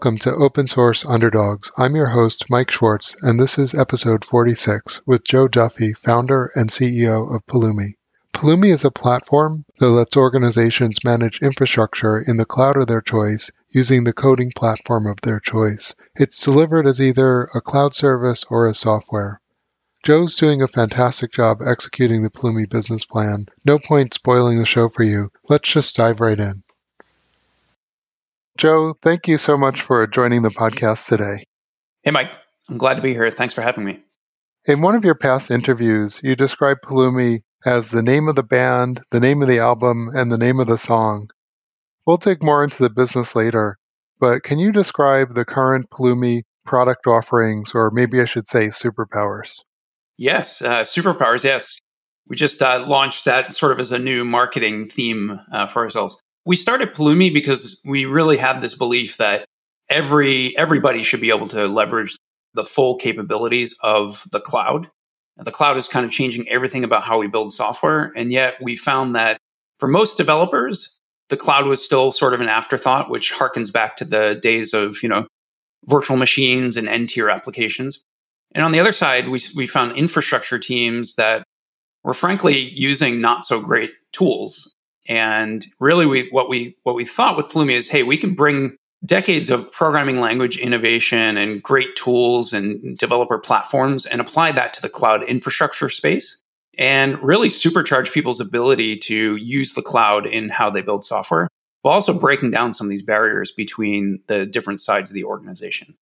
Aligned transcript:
welcome 0.00 0.16
to 0.16 0.34
Open 0.34 0.66
Source 0.66 1.04
Underdogs. 1.04 1.70
I'm 1.76 1.94
your 1.94 2.06
host, 2.06 2.46
Mike 2.48 2.70
Schwartz, 2.70 3.18
and 3.20 3.38
this 3.38 3.58
is 3.58 3.74
episode 3.74 4.24
46 4.24 5.02
with 5.04 5.24
Joe 5.24 5.46
Duffy, 5.46 5.92
founder 5.92 6.50
and 6.54 6.70
CEO 6.70 7.30
of 7.34 7.44
Pulumi. 7.44 7.96
Pulumi 8.32 8.72
is 8.72 8.82
a 8.82 8.90
platform 8.90 9.66
that 9.78 9.90
lets 9.90 10.16
organizations 10.16 11.04
manage 11.04 11.42
infrastructure 11.42 12.18
in 12.18 12.38
the 12.38 12.46
cloud 12.46 12.78
of 12.78 12.86
their 12.86 13.02
choice 13.02 13.50
using 13.68 14.04
the 14.04 14.14
coding 14.14 14.52
platform 14.56 15.06
of 15.06 15.18
their 15.22 15.38
choice. 15.38 15.94
It's 16.16 16.42
delivered 16.42 16.86
as 16.86 16.98
either 16.98 17.50
a 17.54 17.60
cloud 17.60 17.94
service 17.94 18.46
or 18.48 18.68
as 18.68 18.78
software. 18.78 19.42
Joe's 20.02 20.34
doing 20.34 20.62
a 20.62 20.68
fantastic 20.68 21.30
job 21.30 21.58
executing 21.60 22.22
the 22.22 22.30
Pulumi 22.30 22.66
business 22.66 23.04
plan. 23.04 23.44
No 23.66 23.78
point 23.78 24.14
spoiling 24.14 24.56
the 24.56 24.64
show 24.64 24.88
for 24.88 25.02
you. 25.02 25.30
Let's 25.50 25.68
just 25.68 25.94
dive 25.94 26.22
right 26.22 26.40
in. 26.40 26.62
Joe, 28.60 28.92
thank 29.00 29.26
you 29.26 29.38
so 29.38 29.56
much 29.56 29.80
for 29.80 30.06
joining 30.06 30.42
the 30.42 30.50
podcast 30.50 31.08
today. 31.08 31.46
Hey, 32.02 32.10
Mike. 32.10 32.30
I'm 32.68 32.76
glad 32.76 32.96
to 32.96 33.00
be 33.00 33.14
here. 33.14 33.30
Thanks 33.30 33.54
for 33.54 33.62
having 33.62 33.86
me. 33.86 34.02
In 34.66 34.82
one 34.82 34.94
of 34.94 35.02
your 35.02 35.14
past 35.14 35.50
interviews, 35.50 36.20
you 36.22 36.36
described 36.36 36.82
Pulumi 36.84 37.40
as 37.64 37.88
the 37.88 38.02
name 38.02 38.28
of 38.28 38.36
the 38.36 38.42
band, 38.42 39.00
the 39.10 39.18
name 39.18 39.40
of 39.40 39.48
the 39.48 39.60
album, 39.60 40.10
and 40.12 40.30
the 40.30 40.36
name 40.36 40.60
of 40.60 40.66
the 40.66 40.76
song. 40.76 41.30
We'll 42.06 42.18
dig 42.18 42.42
more 42.42 42.62
into 42.62 42.82
the 42.82 42.90
business 42.90 43.34
later, 43.34 43.78
but 44.18 44.42
can 44.42 44.58
you 44.58 44.72
describe 44.72 45.34
the 45.34 45.46
current 45.46 45.88
Pulumi 45.88 46.42
product 46.66 47.06
offerings, 47.06 47.74
or 47.74 47.90
maybe 47.90 48.20
I 48.20 48.26
should 48.26 48.46
say 48.46 48.66
superpowers? 48.66 49.54
Yes, 50.18 50.60
uh, 50.60 50.80
superpowers, 50.80 51.44
yes. 51.44 51.78
We 52.26 52.36
just 52.36 52.60
uh, 52.60 52.84
launched 52.86 53.24
that 53.24 53.54
sort 53.54 53.72
of 53.72 53.80
as 53.80 53.90
a 53.90 53.98
new 53.98 54.22
marketing 54.26 54.88
theme 54.88 55.40
uh, 55.50 55.66
for 55.66 55.82
ourselves 55.82 56.20
we 56.44 56.56
started 56.56 56.94
Pulumi 56.94 57.32
because 57.32 57.80
we 57.84 58.04
really 58.04 58.36
had 58.36 58.60
this 58.60 58.74
belief 58.74 59.16
that 59.18 59.44
every 59.90 60.56
everybody 60.56 61.02
should 61.02 61.20
be 61.20 61.30
able 61.30 61.48
to 61.48 61.66
leverage 61.66 62.16
the 62.54 62.64
full 62.64 62.96
capabilities 62.96 63.76
of 63.82 64.24
the 64.32 64.40
cloud. 64.40 64.88
The 65.36 65.50
cloud 65.50 65.76
is 65.76 65.88
kind 65.88 66.04
of 66.04 66.12
changing 66.12 66.48
everything 66.48 66.84
about 66.84 67.02
how 67.02 67.18
we 67.18 67.28
build 67.28 67.52
software, 67.52 68.12
and 68.16 68.32
yet 68.32 68.56
we 68.60 68.76
found 68.76 69.14
that 69.14 69.38
for 69.78 69.88
most 69.88 70.16
developers, 70.16 70.98
the 71.28 71.36
cloud 71.36 71.66
was 71.66 71.84
still 71.84 72.12
sort 72.12 72.34
of 72.34 72.40
an 72.40 72.48
afterthought, 72.48 73.08
which 73.08 73.32
harkens 73.32 73.72
back 73.72 73.96
to 73.96 74.04
the 74.04 74.38
days 74.42 74.74
of 74.74 75.02
you 75.02 75.08
know 75.08 75.26
virtual 75.86 76.16
machines 76.16 76.76
and 76.76 76.88
n-tier 76.88 77.30
applications. 77.30 78.00
And 78.54 78.64
on 78.64 78.72
the 78.72 78.80
other 78.80 78.92
side, 78.92 79.28
we 79.28 79.40
we 79.54 79.66
found 79.66 79.96
infrastructure 79.96 80.58
teams 80.58 81.14
that 81.14 81.44
were 82.02 82.14
frankly 82.14 82.70
using 82.72 83.20
not 83.20 83.44
so 83.44 83.60
great 83.60 83.92
tools 84.12 84.74
and 85.08 85.64
really, 85.78 86.06
we, 86.06 86.28
what 86.30 86.48
we 86.48 86.76
what 86.82 86.94
we 86.94 87.04
thought 87.04 87.36
with 87.36 87.48
Pulumi 87.48 87.72
is, 87.72 87.88
hey, 87.88 88.02
we 88.02 88.16
can 88.16 88.34
bring 88.34 88.76
decades 89.04 89.50
of 89.50 89.70
programming 89.72 90.20
language 90.20 90.58
innovation 90.58 91.36
and 91.36 91.62
great 91.62 91.96
tools 91.96 92.52
and 92.52 92.98
developer 92.98 93.38
platforms 93.38 94.04
and 94.04 94.20
apply 94.20 94.52
that 94.52 94.74
to 94.74 94.82
the 94.82 94.90
cloud 94.90 95.22
infrastructure 95.22 95.88
space 95.88 96.42
and 96.78 97.20
really 97.22 97.48
supercharge 97.48 98.12
people's 98.12 98.40
ability 98.40 98.96
to 98.96 99.36
use 99.36 99.72
the 99.72 99.82
cloud 99.82 100.26
in 100.26 100.48
how 100.48 100.68
they 100.68 100.82
build 100.82 101.02
software 101.02 101.48
while 101.82 101.94
also 101.94 102.18
breaking 102.18 102.50
down 102.50 102.72
some 102.72 102.86
of 102.86 102.90
these 102.90 103.02
barriers 103.02 103.52
between 103.52 104.20
the 104.26 104.44
different 104.44 104.80
sides 104.80 105.10
of 105.10 105.14
the 105.14 105.24
organization. 105.24 105.94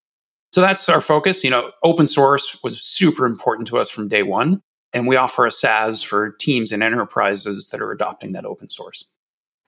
So 0.52 0.60
that's 0.60 0.88
our 0.88 1.00
focus. 1.00 1.44
You 1.44 1.50
know, 1.50 1.70
open 1.84 2.06
source 2.06 2.58
was 2.64 2.82
super 2.82 3.26
important 3.26 3.68
to 3.68 3.78
us 3.78 3.90
from 3.90 4.08
day 4.08 4.24
one. 4.24 4.60
And 4.94 5.06
we 5.06 5.16
offer 5.16 5.46
a 5.46 5.50
SaaS 5.50 6.02
for 6.02 6.30
teams 6.30 6.72
and 6.72 6.82
enterprises 6.82 7.68
that 7.70 7.80
are 7.80 7.92
adopting 7.92 8.32
that 8.32 8.46
open 8.46 8.70
source. 8.70 9.04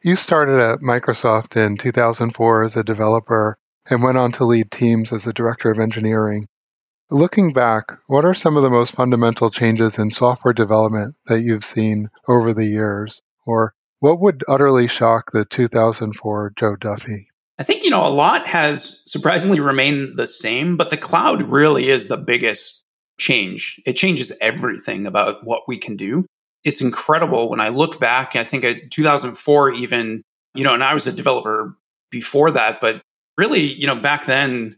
You 0.02 0.16
started 0.16 0.58
at 0.58 0.80
Microsoft 0.80 1.62
in 1.62 1.76
2004 1.76 2.64
as 2.64 2.76
a 2.76 2.82
developer 2.82 3.58
and 3.90 4.02
went 4.02 4.16
on 4.16 4.32
to 4.32 4.44
lead 4.44 4.70
teams 4.70 5.12
as 5.12 5.26
a 5.26 5.32
director 5.32 5.70
of 5.70 5.78
engineering. 5.78 6.46
Looking 7.10 7.52
back, 7.52 7.98
what 8.06 8.24
are 8.24 8.34
some 8.34 8.56
of 8.56 8.62
the 8.62 8.70
most 8.70 8.94
fundamental 8.94 9.50
changes 9.50 9.98
in 9.98 10.10
software 10.10 10.54
development 10.54 11.16
that 11.26 11.42
you've 11.42 11.64
seen 11.64 12.08
over 12.28 12.52
the 12.52 12.66
years? 12.66 13.20
Or 13.46 13.74
what 13.98 14.20
would 14.20 14.42
utterly 14.48 14.88
shock 14.88 15.32
the 15.32 15.44
2004 15.44 16.52
Joe 16.56 16.76
Duffy? 16.76 17.28
I 17.58 17.62
think, 17.62 17.84
you 17.84 17.90
know, 17.90 18.06
a 18.06 18.08
lot 18.08 18.46
has 18.46 19.02
surprisingly 19.04 19.60
remained 19.60 20.16
the 20.16 20.26
same, 20.26 20.78
but 20.78 20.88
the 20.88 20.96
cloud 20.96 21.42
really 21.42 21.90
is 21.90 22.08
the 22.08 22.16
biggest 22.16 22.86
change. 23.20 23.80
It 23.86 23.92
changes 23.92 24.32
everything 24.40 25.06
about 25.06 25.44
what 25.44 25.62
we 25.68 25.78
can 25.78 25.96
do. 25.96 26.26
It's 26.64 26.82
incredible 26.82 27.48
when 27.48 27.60
I 27.60 27.68
look 27.68 28.00
back, 28.00 28.34
I 28.36 28.44
think 28.44 28.64
uh, 28.64 28.68
at 28.68 28.90
2004 28.90 29.70
even, 29.72 30.22
you 30.54 30.64
know, 30.64 30.74
and 30.74 30.82
I 30.82 30.94
was 30.94 31.06
a 31.06 31.12
developer 31.12 31.76
before 32.10 32.50
that, 32.50 32.80
but 32.80 33.00
really, 33.38 33.60
you 33.60 33.86
know, 33.86 33.94
back 33.94 34.26
then 34.26 34.76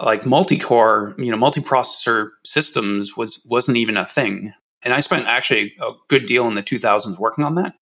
like 0.00 0.26
multi-core, 0.26 1.14
you 1.18 1.30
know, 1.30 1.36
multi-processor 1.36 2.30
systems 2.44 3.16
was 3.16 3.40
wasn't 3.46 3.76
even 3.76 3.96
a 3.96 4.04
thing. 4.04 4.52
And 4.84 4.92
I 4.92 5.00
spent 5.00 5.26
actually 5.26 5.74
a 5.80 5.92
good 6.08 6.26
deal 6.26 6.46
in 6.46 6.54
the 6.54 6.62
2000s 6.62 7.18
working 7.18 7.44
on 7.44 7.54
that. 7.54 7.74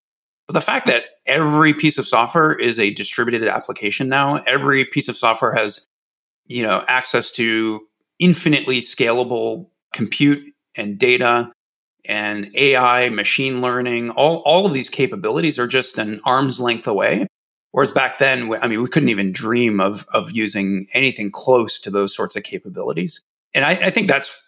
But 0.47 0.55
the 0.55 0.61
fact 0.61 0.87
that 0.87 1.05
every 1.27 1.73
piece 1.73 1.99
of 1.99 2.07
software 2.07 2.53
is 2.53 2.79
a 2.79 2.91
distributed 2.91 3.47
application 3.49 4.09
now, 4.09 4.37
every 4.47 4.85
piece 4.85 5.09
of 5.09 5.17
software 5.17 5.55
has, 5.55 5.87
you 6.47 6.63
know, 6.63 6.85
access 6.89 7.33
to 7.33 7.81
infinitely 8.19 8.81
scalable 8.81 9.69
compute 9.93 10.49
and 10.77 10.99
data 10.99 11.53
and 12.09 12.51
AI, 12.57 13.09
machine 13.11 13.61
learning, 13.61 14.11
all, 14.11 14.43
all 14.45 14.67
of 14.67 14.75
these 14.75 14.91
capabilities 14.91 15.59
are 15.59 15.69
just 15.69 15.99
an 15.99 16.21
arm's 16.25 16.59
length 16.59 16.87
away. 16.87 17.27
Whereas 17.71 17.91
back 17.91 18.19
then, 18.19 18.53
I 18.61 18.69
mean, 18.69 18.83
we 18.83 18.89
couldn't 18.89 19.09
even 19.09 19.33
dream 19.33 19.81
of, 19.81 20.05
of 20.13 20.33
using 20.33 20.87
anything 20.95 21.31
close 21.31 21.79
to 21.81 21.91
those 21.91 22.15
sorts 22.15 22.37
of 22.37 22.43
capabilities. 22.43 23.21
And 23.55 23.65
I, 23.65 23.71
I 23.71 23.91
think 23.91 24.09
that's 24.09 24.39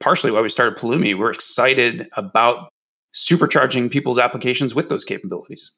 partially 0.00 0.32
why 0.32 0.42
we 0.42 0.48
started 0.48 0.78
Pulumi. 0.78 1.16
We're 1.16 1.30
excited 1.30 2.08
about 2.14 2.68
supercharging 3.14 3.90
people's 3.90 4.18
applications 4.18 4.74
with 4.74 4.88
those 4.88 5.04
capabilities. 5.04 5.72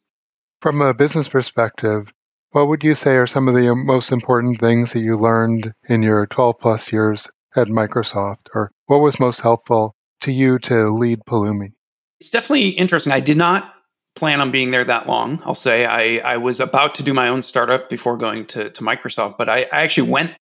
From 0.63 0.81
a 0.81 0.95
business 0.95 1.29
perspective, 1.29 2.13
what 2.51 2.69
would 2.69 2.83
you 2.83 2.95
say 2.95 3.17
are 3.17 3.27
some 3.27 3.47
of 3.47 3.55
the 3.55 3.75
most 3.75 4.11
important 4.11 4.59
things 4.59 4.95
that 4.95 5.01
you 5.01 5.17
learned 5.17 5.73
in 5.89 6.03
your 6.03 6.27
12 6.27 6.59
plus 6.59 6.93
years 6.93 7.29
at 7.57 7.69
Microsoft? 7.69 8.49
Or 8.55 8.73
what 8.87 9.01
was 9.01 9.21
most 9.21 9.41
helpful 9.41 9.95
to 10.21 10.33
you 10.33 10.59
to 10.61 10.91
lead 10.91 11.21
Pulumi? 11.29 11.73
It's 12.21 12.31
definitely 12.31 12.71
interesting. 12.71 13.13
I 13.13 13.21
did 13.21 13.37
not 13.37 13.71
plan 14.15 14.41
on 14.41 14.51
being 14.51 14.71
there 14.71 14.85
that 14.85 15.07
long. 15.07 15.41
I'll 15.45 15.55
say 15.55 15.85
I, 15.85 16.35
I 16.35 16.37
was 16.39 16.59
about 16.59 16.95
to 16.97 17.03
do 17.03 17.13
my 17.13 17.29
own 17.29 17.43
startup 17.43 17.89
before 17.89 18.17
going 18.17 18.47
to, 18.47 18.71
to 18.71 18.83
Microsoft, 18.83 19.37
but 19.37 19.49
I, 19.49 19.63
I 19.73 19.83
actually 19.83 20.11
went 20.11 20.35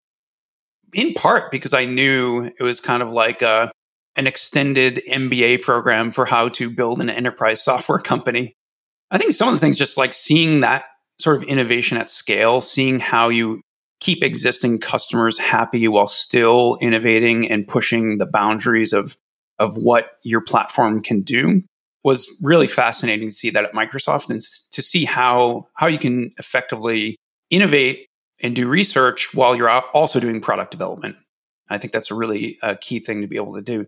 in 0.94 1.14
part 1.14 1.52
because 1.52 1.74
I 1.74 1.86
knew 1.86 2.50
it 2.58 2.64
was 2.64 2.80
kind 2.80 3.04
of 3.04 3.12
like 3.12 3.42
a, 3.42 3.72
an 4.16 4.28
extended 4.28 5.02
MBA 5.12 5.62
program 5.62 6.12
for 6.12 6.26
how 6.26 6.50
to 6.50 6.70
build 6.70 7.02
an 7.02 7.10
enterprise 7.10 7.64
software 7.64 8.00
company. 8.00 8.56
I 9.12 9.18
think 9.18 9.34
some 9.34 9.50
of 9.50 9.54
the 9.54 9.60
things 9.60 9.78
just 9.78 9.98
like 9.98 10.14
seeing 10.14 10.62
that 10.62 10.86
sort 11.20 11.38
of 11.38 11.44
innovation 11.44 11.98
at 11.98 12.10
scale, 12.10 12.62
seeing 12.62 13.00
how 13.00 13.30
you 13.30 13.62
keep 14.00 14.24
existing 14.24 14.80
customers 14.80 15.38
happy 15.38 15.88
while 15.88 16.08
still 16.08 16.78
innovating 16.82 17.50
and 17.50 17.68
pushing 17.68 18.18
the 18.18 18.26
boundaries 18.26 18.94
of 18.94 19.18
of 19.58 19.78
what 19.78 20.18
your 20.24 20.42
platform 20.42 21.02
can 21.02 21.22
do 21.22 21.64
was 22.04 22.38
really 22.44 22.68
fascinating 22.68 23.28
to 23.28 23.34
see 23.34 23.50
that 23.50 23.64
at 23.64 23.74
Microsoft 23.74 24.30
and 24.30 24.42
to 24.72 24.82
see 24.82 25.06
how 25.06 25.68
how 25.76 25.88
you 25.88 25.98
can 25.98 26.32
effectively 26.38 27.18
innovate 27.50 28.08
and 28.44 28.56
do 28.56 28.68
research 28.68 29.34
while 29.34 29.56
you're 29.56 29.70
also 29.70 30.20
doing 30.20 30.42
product 30.42 30.72
development. 30.72 31.16
I 31.70 31.78
think 31.78 31.94
that's 31.94 32.12
a 32.12 32.16
really 32.16 32.58
uh, 32.62 32.76
key 32.80 33.00
thing 33.00 33.22
to 33.22 33.28
be 33.28 33.38
able 33.38 33.56
to 33.56 33.62
do. 33.62 33.88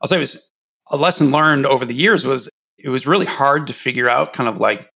I'll 0.00 0.08
say 0.08 0.16
it 0.16 0.20
was 0.20 0.52
a 0.90 0.96
lesson 0.96 1.32
learned 1.32 1.66
over 1.66 1.84
the 1.84 1.94
years 1.94 2.24
was 2.24 2.48
it 2.78 2.90
was 2.90 3.06
really 3.06 3.26
hard 3.26 3.66
to 3.66 3.72
figure 3.72 4.08
out 4.08 4.32
kind 4.32 4.48
of 4.48 4.58
like 4.58 4.88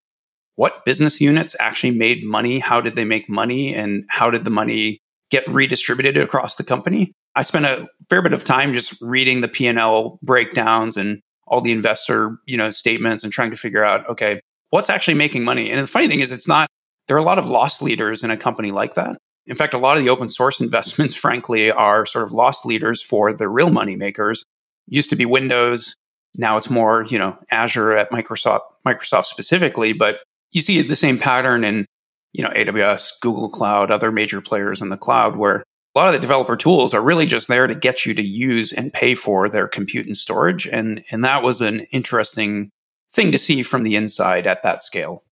what 0.61 0.85
business 0.85 1.23
units 1.23 1.57
actually 1.59 1.91
made 1.91 2.23
money, 2.23 2.59
how 2.59 2.83
did 2.83 2.95
they 2.95 3.05
make 3.07 3.31
money, 3.31 3.75
and 3.75 4.05
how 4.11 4.31
did 4.31 4.45
the 4.45 4.51
money 4.51 5.01
get 5.31 5.49
redistributed 5.49 6.19
across 6.19 6.57
the 6.57 6.63
company. 6.63 7.15
I 7.35 7.41
spent 7.41 7.65
a 7.65 7.89
fair 8.11 8.21
bit 8.21 8.35
of 8.35 8.45
time 8.45 8.75
just 8.75 9.01
reading 9.01 9.41
the 9.41 9.49
P&L 9.49 10.19
breakdowns 10.23 10.99
and 10.99 11.19
all 11.47 11.63
the 11.63 11.73
investor, 11.73 12.37
you 12.45 12.59
know, 12.59 12.69
statements 12.69 13.25
and 13.25 13.33
trying 13.33 13.49
to 13.51 13.57
figure 13.57 13.83
out, 13.83 14.07
okay, 14.07 14.39
what's 14.69 14.91
actually 14.91 15.15
making 15.15 15.45
money? 15.45 15.71
And 15.71 15.83
the 15.83 15.87
funny 15.87 16.09
thing 16.09 16.21
is 16.21 16.31
it's 16.31 16.47
not 16.47 16.69
there 17.09 17.17
are 17.17 17.21
a 17.21 17.25
lot 17.25 17.39
of 17.39 17.49
loss 17.49 17.81
leaders 17.81 18.23
in 18.23 18.31
a 18.31 18.37
company 18.37 18.71
like 18.71 18.93
that. 18.97 19.17
In 19.47 19.57
fact, 19.57 19.73
a 19.73 19.79
lot 19.79 19.97
of 19.97 20.05
the 20.05 20.11
open 20.11 20.29
source 20.29 20.61
investments, 20.61 21.15
frankly, 21.15 21.73
are 21.73 22.05
sort 22.05 22.23
of 22.25 22.33
loss 22.33 22.67
leaders 22.67 23.03
for 23.03 23.33
the 23.33 23.49
real 23.49 23.71
money 23.71 23.97
makers. 23.97 24.45
Used 24.89 25.09
to 25.09 25.17
be 25.17 25.25
Windows. 25.25 25.97
Now 26.35 26.59
it's 26.59 26.69
more, 26.69 27.07
you 27.09 27.19
know, 27.19 27.39
Azure 27.51 27.97
at 27.97 28.11
Microsoft, 28.11 28.61
Microsoft 28.87 29.25
specifically, 29.25 29.95
but 29.95 30.19
you 30.53 30.61
see 30.61 30.83
the 30.83 30.97
same 30.97 31.19
pattern 31.19 31.65
in 31.65 31.87
you 32.33 32.45
know 32.45 32.51
AWS, 32.51 33.21
Google 33.21 33.49
Cloud, 33.49 33.91
other 33.91 34.13
major 34.13 34.41
players 34.41 34.83
in 34.83 34.89
the 34.89 34.97
cloud 34.97 35.37
where 35.37 35.65
a 35.95 35.99
lot 35.99 36.09
of 36.09 36.15
the 36.15 36.21
developer 36.21 36.57
tools 36.57 36.95
are 36.95 37.03
really 37.03 37.27
just 37.27 37.49
there 37.49 37.67
to 37.67 37.75
get 37.75 38.07
you 38.07 38.15
to 38.15 38.23
use 38.23 38.73
and 38.73 38.93
pay 38.93 39.15
for 39.15 39.49
their 39.49 39.67
compute 39.67 40.07
and 40.07 40.17
storage 40.17 40.67
and 40.67 41.03
and 41.11 41.25
that 41.25 41.43
was 41.43 41.61
an 41.61 41.81
interesting 41.93 42.71
thing 43.13 43.33
to 43.33 43.39
see 43.39 43.63
from 43.63 43.83
the 43.83 43.97
inside 43.97 44.47
at 44.47 44.63
that 44.63 44.83
scale. 44.83 45.25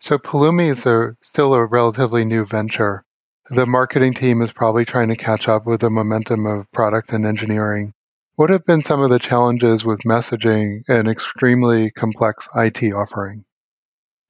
So 0.00 0.18
Pulumi 0.18 0.70
is 0.70 0.86
a, 0.86 1.16
still 1.22 1.54
a 1.54 1.64
relatively 1.64 2.24
new 2.24 2.44
venture. 2.44 3.04
the 3.48 3.62
mm-hmm. 3.62 3.70
marketing 3.70 4.14
team 4.14 4.42
is 4.42 4.52
probably 4.52 4.84
trying 4.84 5.08
to 5.08 5.16
catch 5.16 5.48
up 5.48 5.66
with 5.66 5.80
the 5.80 5.90
momentum 5.90 6.46
of 6.46 6.70
product 6.72 7.12
and 7.12 7.26
engineering. 7.26 7.92
What 8.36 8.50
have 8.50 8.66
been 8.66 8.82
some 8.82 9.00
of 9.00 9.10
the 9.10 9.18
challenges 9.18 9.84
with 9.84 10.00
messaging 10.00 10.82
an 10.88 11.08
extremely 11.08 11.90
complex 11.90 12.48
IT 12.56 12.92
offering? 12.92 13.44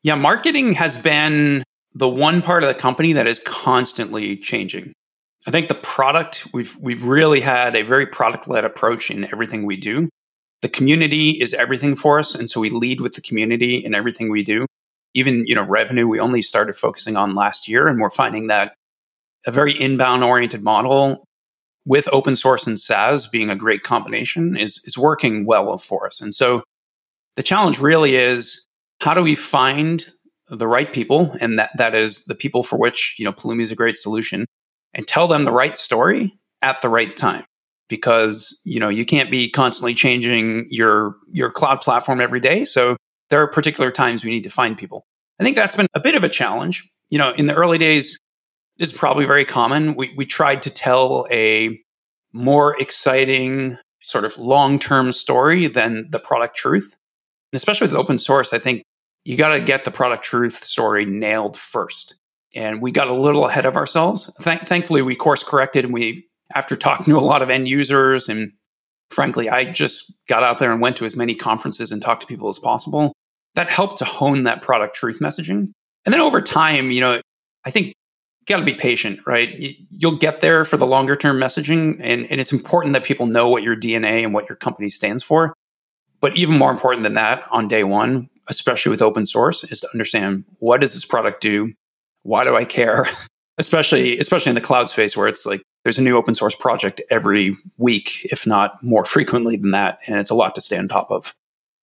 Yeah, 0.05 0.17
marketing 0.17 0.75
has 0.75 0.99
been 0.99 1.65
the 1.95 2.09
one 2.09 2.43
part 2.43 2.63
of 2.63 2.69
the 2.69 2.75
company 2.75 3.15
that 3.15 3.27
is 3.27 3.39
constantly 3.39 4.37
changing. 4.37 4.93
I 5.47 5.51
think 5.51 5.69
the 5.69 5.75
product 5.75 6.47
we've 6.53 6.77
we've 6.79 7.05
really 7.05 7.41
had 7.41 7.75
a 7.75 7.83
very 7.83 8.07
product 8.07 8.47
led 8.47 8.67
approach 8.67 9.11
in 9.11 9.25
everything 9.25 9.65
we 9.65 9.79
do. 9.79 10.11
The 10.61 10.69
community 10.69 11.31
is 11.31 11.55
everything 11.55 11.97
for 11.97 12.19
us, 12.19 12.35
and 12.35 12.51
so 12.51 12.61
we 12.61 12.69
lead 12.69 13.01
with 13.01 13.15
the 13.15 13.23
community 13.23 13.77
in 13.77 13.95
everything 13.95 14.31
we 14.31 14.45
do. 14.45 14.67
Even 15.15 15.47
you 15.47 15.55
know 15.55 15.65
revenue, 15.65 16.07
we 16.07 16.21
only 16.21 16.43
started 16.43 16.77
focusing 16.77 17.17
on 17.17 17.35
last 17.35 17.67
year, 17.67 17.89
and 17.89 17.99
we're 17.99 18.11
finding 18.11 18.49
that 18.49 18.75
a 19.47 19.51
very 19.51 19.73
inbound 19.73 20.23
oriented 20.23 20.63
model 20.63 21.25
with 21.87 22.09
open 22.13 22.37
source 22.37 22.67
and 22.67 22.79
SaaS 22.79 23.27
being 23.27 23.49
a 23.49 23.57
great 23.57 23.83
combination 23.83 24.55
is 24.55 24.83
is 24.85 24.99
working 24.99 25.47
well 25.47 25.79
for 25.79 26.07
us. 26.07 26.21
And 26.21 26.35
so 26.35 26.63
the 27.37 27.43
challenge 27.43 27.79
really 27.79 28.17
is 28.17 28.67
how 29.05 29.13
do 29.13 29.23
we 29.23 29.35
find 29.35 30.03
the 30.49 30.67
right 30.67 30.91
people? 30.91 31.31
And 31.43 31.59
that 31.59 31.71
that 31.77 31.95
is 31.95 32.25
the 32.25 32.35
people 32.35 32.63
for 32.63 32.79
which 32.79 33.17
you 33.19 33.25
know 33.25 33.33
Pulumi 33.33 33.61
is 33.61 33.71
a 33.71 33.77
great 33.77 33.99
solution. 33.99 34.47
And 34.95 35.07
tell 35.07 35.27
them 35.27 35.45
the 35.45 35.53
right 35.53 35.77
story 35.77 36.33
at 36.63 36.81
the 36.81 36.89
right 36.89 37.15
time. 37.15 37.45
Because 37.91 38.59
you 38.65 38.81
know 38.81 38.89
you 38.89 39.05
can't 39.05 39.31
be 39.31 39.51
constantly 39.51 39.93
changing 39.93 40.65
your 40.71 41.17
your 41.31 41.51
cloud 41.51 41.83
platform 41.83 42.21
every 42.21 42.41
day. 42.41 42.65
So 42.65 42.97
there 43.29 43.43
are 43.43 43.47
particular 43.47 43.91
times 43.91 44.25
we 44.25 44.31
need 44.31 44.45
to 44.45 44.51
find 44.51 44.77
people. 44.79 45.05
I 45.39 45.45
think 45.45 45.57
that's 45.57 45.77
been 45.77 45.87
a 45.95 46.01
bit 46.01 46.15
of 46.15 46.25
a 46.25 46.29
challenge. 46.31 46.89
You 47.11 47.19
know 47.19 47.33
in 47.33 47.47
the 47.47 47.55
early 47.55 47.77
days 47.77 48.19
this 48.79 48.91
is 48.91 48.99
probably 48.99 49.27
very 49.27 49.45
common. 49.45 49.95
We, 49.97 50.15
we 50.17 50.25
tried 50.25 50.63
to 50.63 50.71
tell 50.71 51.27
a 51.31 51.79
more 52.33 52.81
exciting 52.81 53.77
sort 54.03 54.25
of 54.25 54.37
long-term 54.39 55.13
story 55.13 55.67
than 55.67 56.09
the 56.11 56.19
product 56.19 56.57
truth. 56.57 56.97
And 57.53 57.59
especially 57.59 57.87
with 57.87 57.95
open 57.95 58.19
source 58.19 58.53
i 58.53 58.59
think 58.59 58.83
you 59.25 59.37
got 59.37 59.51
to 59.51 59.61
get 59.61 59.85
the 59.85 59.91
product 59.91 60.25
truth 60.25 60.53
story 60.53 61.05
nailed 61.05 61.57
first. 61.57 62.17
And 62.55 62.81
we 62.81 62.93
got 62.93 63.09
a 63.09 63.15
little 63.15 63.47
ahead 63.47 63.67
of 63.67 63.77
ourselves. 63.77 64.33
Th- 64.43 64.61
thankfully, 64.61 65.03
we 65.03 65.17
course 65.17 65.43
corrected 65.43 65.85
and 65.85 65.93
we, 65.93 66.29
after 66.55 66.77
talking 66.77 67.07
to 67.07 67.19
a 67.19 67.21
lot 67.21 67.43
of 67.43 67.51
end 67.51 67.69
users, 67.69 68.29
and 68.29 68.53
frankly, 69.11 69.49
I 69.49 69.65
just 69.65 70.13
got 70.29 70.43
out 70.43 70.59
there 70.59 70.71
and 70.71 70.81
went 70.81 70.97
to 70.99 71.05
as 71.05 71.17
many 71.17 71.35
conferences 71.35 71.91
and 71.91 72.01
talked 72.01 72.21
to 72.23 72.27
people 72.27 72.49
as 72.49 72.59
possible. 72.59 73.13
That 73.55 73.71
helped 73.71 73.99
to 73.99 74.05
hone 74.05 74.45
that 74.45 74.63
product 74.63 74.95
truth 74.95 75.19
messaging. 75.21 75.73
And 76.05 76.13
then 76.13 76.21
over 76.21 76.41
time, 76.41 76.91
you 76.91 77.01
know, 77.01 77.21
I 77.65 77.71
think 77.71 77.89
you 77.89 77.95
got 78.47 78.59
to 78.59 78.65
be 78.65 78.75
patient, 78.75 79.21
right? 79.27 79.55
You'll 79.91 80.19
get 80.19 80.41
there 80.41 80.65
for 80.65 80.77
the 80.77 80.87
longer 80.87 81.17
term 81.17 81.39
messaging. 81.39 81.99
And, 82.01 82.27
and 82.31 82.41
it's 82.41 82.53
important 82.53 82.93
that 82.93 83.05
people 83.05 83.27
know 83.27 83.49
what 83.49 83.63
your 83.63 83.77
DNA 83.77 84.23
and 84.23 84.35
what 84.35 84.49
your 84.49 84.57
company 84.57 84.91
stands 84.91 85.23
for. 85.23 85.55
But 86.21 86.37
even 86.37 86.59
more 86.59 86.71
important 86.71 87.05
than 87.05 87.15
that, 87.15 87.45
on 87.51 87.69
day 87.69 87.85
one, 87.85 88.29
especially 88.49 88.91
with 88.91 89.03
open 89.03 89.27
source, 89.27 89.65
is 89.65 89.81
to 89.81 89.89
understand 89.93 90.45
what 90.59 90.81
does 90.81 90.95
this 90.95 91.05
product 91.05 91.41
do? 91.41 91.73
Why 92.23 92.45
do 92.45 92.57
I 92.57 92.65
care? 92.65 93.07
especially 93.59 94.19
especially 94.19 94.51
in 94.51 94.55
the 94.55 94.61
cloud 94.61 94.89
space 94.89 95.17
where 95.17 95.29
it's 95.29 95.47
like 95.47 95.63
there's 95.85 95.99
a 95.99 96.03
new 96.03 96.17
open 96.17 96.35
source 96.35 96.55
project 96.55 97.01
every 97.11 97.57
week, 97.77 98.25
if 98.25 98.47
not 98.47 98.83
more 98.83 99.05
frequently 99.05 99.57
than 99.57 99.73
that, 99.73 99.99
and 100.07 100.19
it's 100.19 100.31
a 100.31 100.35
lot 100.35 100.55
to 100.55 100.61
stay 100.61 100.79
on 100.79 100.89
top 100.89 101.11
of. 101.11 101.35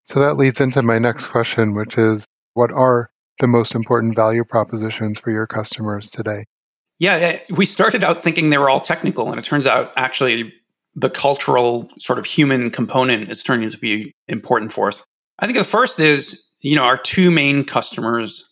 So 0.06 0.20
that 0.20 0.36
leads 0.36 0.60
into 0.60 0.82
my 0.82 0.98
next 0.98 1.28
question, 1.28 1.76
which 1.76 1.98
is 1.98 2.26
what 2.54 2.72
are 2.72 3.10
the 3.40 3.48
most 3.48 3.76
important 3.76 4.16
value 4.16 4.44
propositions 4.44 5.20
for 5.20 5.32
your 5.32 5.48
customers 5.48 6.10
today? 6.10 6.46
Yeah, 7.00 7.40
we 7.50 7.66
started 7.66 8.04
out 8.04 8.22
thinking 8.22 8.50
they 8.50 8.58
were 8.58 8.70
all 8.70 8.80
technical, 8.80 9.30
and 9.30 9.40
it 9.40 9.44
turns 9.44 9.66
out 9.66 9.94
actually 9.96 10.54
the 10.96 11.10
cultural 11.10 11.90
sort 11.98 12.20
of 12.20 12.26
human 12.26 12.70
component 12.70 13.30
is 13.30 13.44
turning 13.44 13.72
to 13.72 13.78
be 13.78 14.14
important 14.28 14.74
for 14.74 14.90
us. 14.90 15.06
I 15.40 15.46
think 15.46 15.58
the 15.58 15.64
first 15.64 16.00
is, 16.00 16.51
you 16.62 16.76
know, 16.76 16.84
our 16.84 16.98
two 16.98 17.32
main 17.32 17.64
customers 17.64 18.52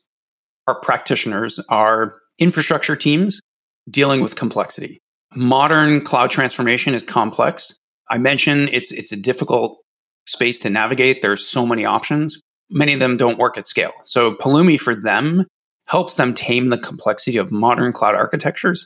our 0.70 0.80
practitioners 0.82 1.60
are 1.70 2.16
infrastructure 2.38 2.96
teams 2.96 3.42
dealing 3.90 4.22
with 4.22 4.36
complexity. 4.36 5.00
Modern 5.36 6.02
cloud 6.02 6.30
transformation 6.30 6.94
is 6.94 7.02
complex. 7.02 7.76
I 8.10 8.20
mentioned 8.20 8.70
it's 8.72 8.92
it's 8.92 9.12
a 9.12 9.20
difficult 9.20 9.80
space 10.28 10.60
to 10.60 10.70
navigate. 10.70 11.24
There's 11.24 11.46
so 11.46 11.66
many 11.66 11.86
options. 11.86 12.40
Many 12.70 12.94
of 12.94 13.00
them 13.00 13.18
don't 13.18 13.40
work 13.40 13.58
at 13.58 13.66
scale. 13.66 13.94
So 14.06 14.36
Pulumi 14.36 14.80
for 14.80 14.94
them 14.94 15.48
helps 15.88 16.18
them 16.18 16.36
tame 16.36 16.70
the 16.70 16.78
complexity 16.78 17.38
of 17.38 17.52
modern 17.52 17.92
cloud 17.92 18.14
architectures, 18.14 18.86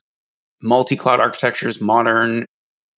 multi-cloud 0.62 1.20
architectures, 1.20 1.82
modern 1.82 2.46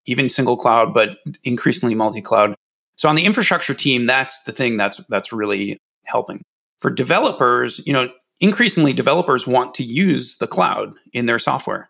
even 0.06 0.30
single 0.30 0.58
cloud, 0.58 0.94
but 0.94 1.18
increasingly 1.44 1.96
multi-cloud. 1.96 2.54
So 2.98 3.10
on 3.10 3.16
the 3.16 3.26
infrastructure 3.26 3.74
team, 3.74 4.06
that's 4.06 4.44
the 4.44 4.52
thing 4.52 4.78
that's 4.78 5.02
that's 5.10 5.34
really 5.34 5.80
helping. 6.08 6.42
For 6.80 6.92
developers, 6.92 7.82
you 7.86 7.94
know, 7.94 8.10
increasingly 8.42 8.94
developers 8.94 9.48
want 9.48 9.74
to 9.76 9.84
use 9.84 10.38
the 10.38 10.48
cloud 10.48 10.94
in 11.14 11.26
their 11.26 11.40
software. 11.40 11.90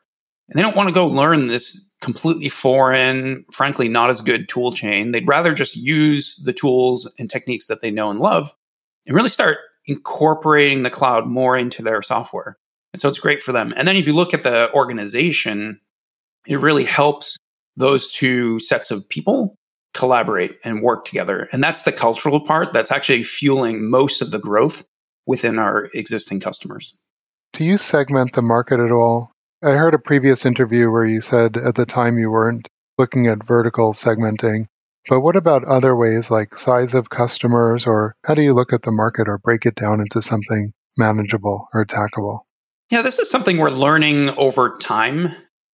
And 0.50 0.58
they 0.58 0.62
don't 0.62 0.76
want 0.76 0.90
to 0.90 0.94
go 0.94 1.08
learn 1.08 1.48
this 1.48 1.92
completely 2.02 2.50
foreign, 2.50 3.46
frankly, 3.52 3.90
not 3.90 4.12
as 4.12 4.22
good 4.22 4.48
tool 4.48 4.72
chain. 4.72 5.12
They'd 5.12 5.28
rather 5.28 5.54
just 5.54 5.76
use 5.76 6.38
the 6.46 6.54
tools 6.54 7.12
and 7.18 7.30
techniques 7.30 7.68
that 7.68 7.82
they 7.82 7.90
know 7.90 8.12
and 8.12 8.20
love 8.20 8.54
and 9.08 9.16
really 9.16 9.30
start 9.30 9.58
incorporating 9.88 10.84
the 10.84 10.90
cloud 10.90 11.26
more 11.26 11.58
into 11.58 11.82
their 11.82 12.02
software. 12.02 12.58
And 12.94 13.02
so 13.02 13.10
it's 13.10 13.20
great 13.20 13.42
for 13.42 13.52
them. 13.52 13.74
And 13.76 13.88
then 13.88 13.96
if 13.96 14.06
you 14.08 14.14
look 14.14 14.34
at 14.34 14.44
the 14.44 14.72
organization, 14.74 15.80
it 16.48 16.60
really 16.60 16.86
helps 16.86 17.38
those 17.76 18.12
two 18.14 18.60
sets 18.60 18.92
of 18.92 19.08
people 19.10 19.58
collaborate 19.96 20.58
and 20.64 20.82
work 20.82 21.06
together. 21.06 21.48
And 21.52 21.64
that's 21.64 21.84
the 21.84 21.92
cultural 21.92 22.40
part 22.40 22.74
that's 22.74 22.92
actually 22.92 23.24
fueling 23.24 23.90
most 23.90 24.22
of 24.22 24.30
the 24.30 24.40
growth 24.40 24.86
within 25.26 25.58
our 25.58 25.90
existing 25.94 26.40
customers. 26.40 26.96
Do 27.54 27.64
you 27.66 27.78
segment 27.78 28.34
the 28.34 28.44
market 28.44 28.80
at 28.80 28.92
all? 28.92 29.32
I 29.64 29.72
heard 29.72 29.96
a 29.96 30.00
previous 30.00 30.46
interview 30.46 30.92
where 30.92 31.06
you 31.06 31.22
said 31.22 31.58
at 31.58 31.76
the 31.76 31.86
time 31.86 32.20
you 32.20 32.30
weren't 32.30 32.68
looking 32.98 33.28
at 33.28 33.46
vertical 33.46 33.94
segmenting. 33.94 34.66
But 35.08 35.22
what 35.22 35.36
about 35.36 35.66
other 35.66 35.96
ways 35.96 36.30
like 36.30 36.58
size 36.58 36.94
of 36.94 37.10
customers, 37.10 37.86
or 37.88 38.16
how 38.26 38.34
do 38.34 38.42
you 38.42 38.54
look 38.54 38.74
at 38.74 38.82
the 38.82 38.92
market 38.92 39.28
or 39.28 39.38
break 39.38 39.66
it 39.66 39.76
down 39.76 40.00
into 40.00 40.22
something 40.22 40.74
manageable 40.98 41.68
or 41.74 41.86
attackable? 41.86 42.40
Yeah, 42.92 43.02
this 43.02 43.20
is 43.20 43.30
something 43.30 43.58
we're 43.58 43.70
learning 43.70 44.30
over 44.32 44.78
time. 44.78 45.28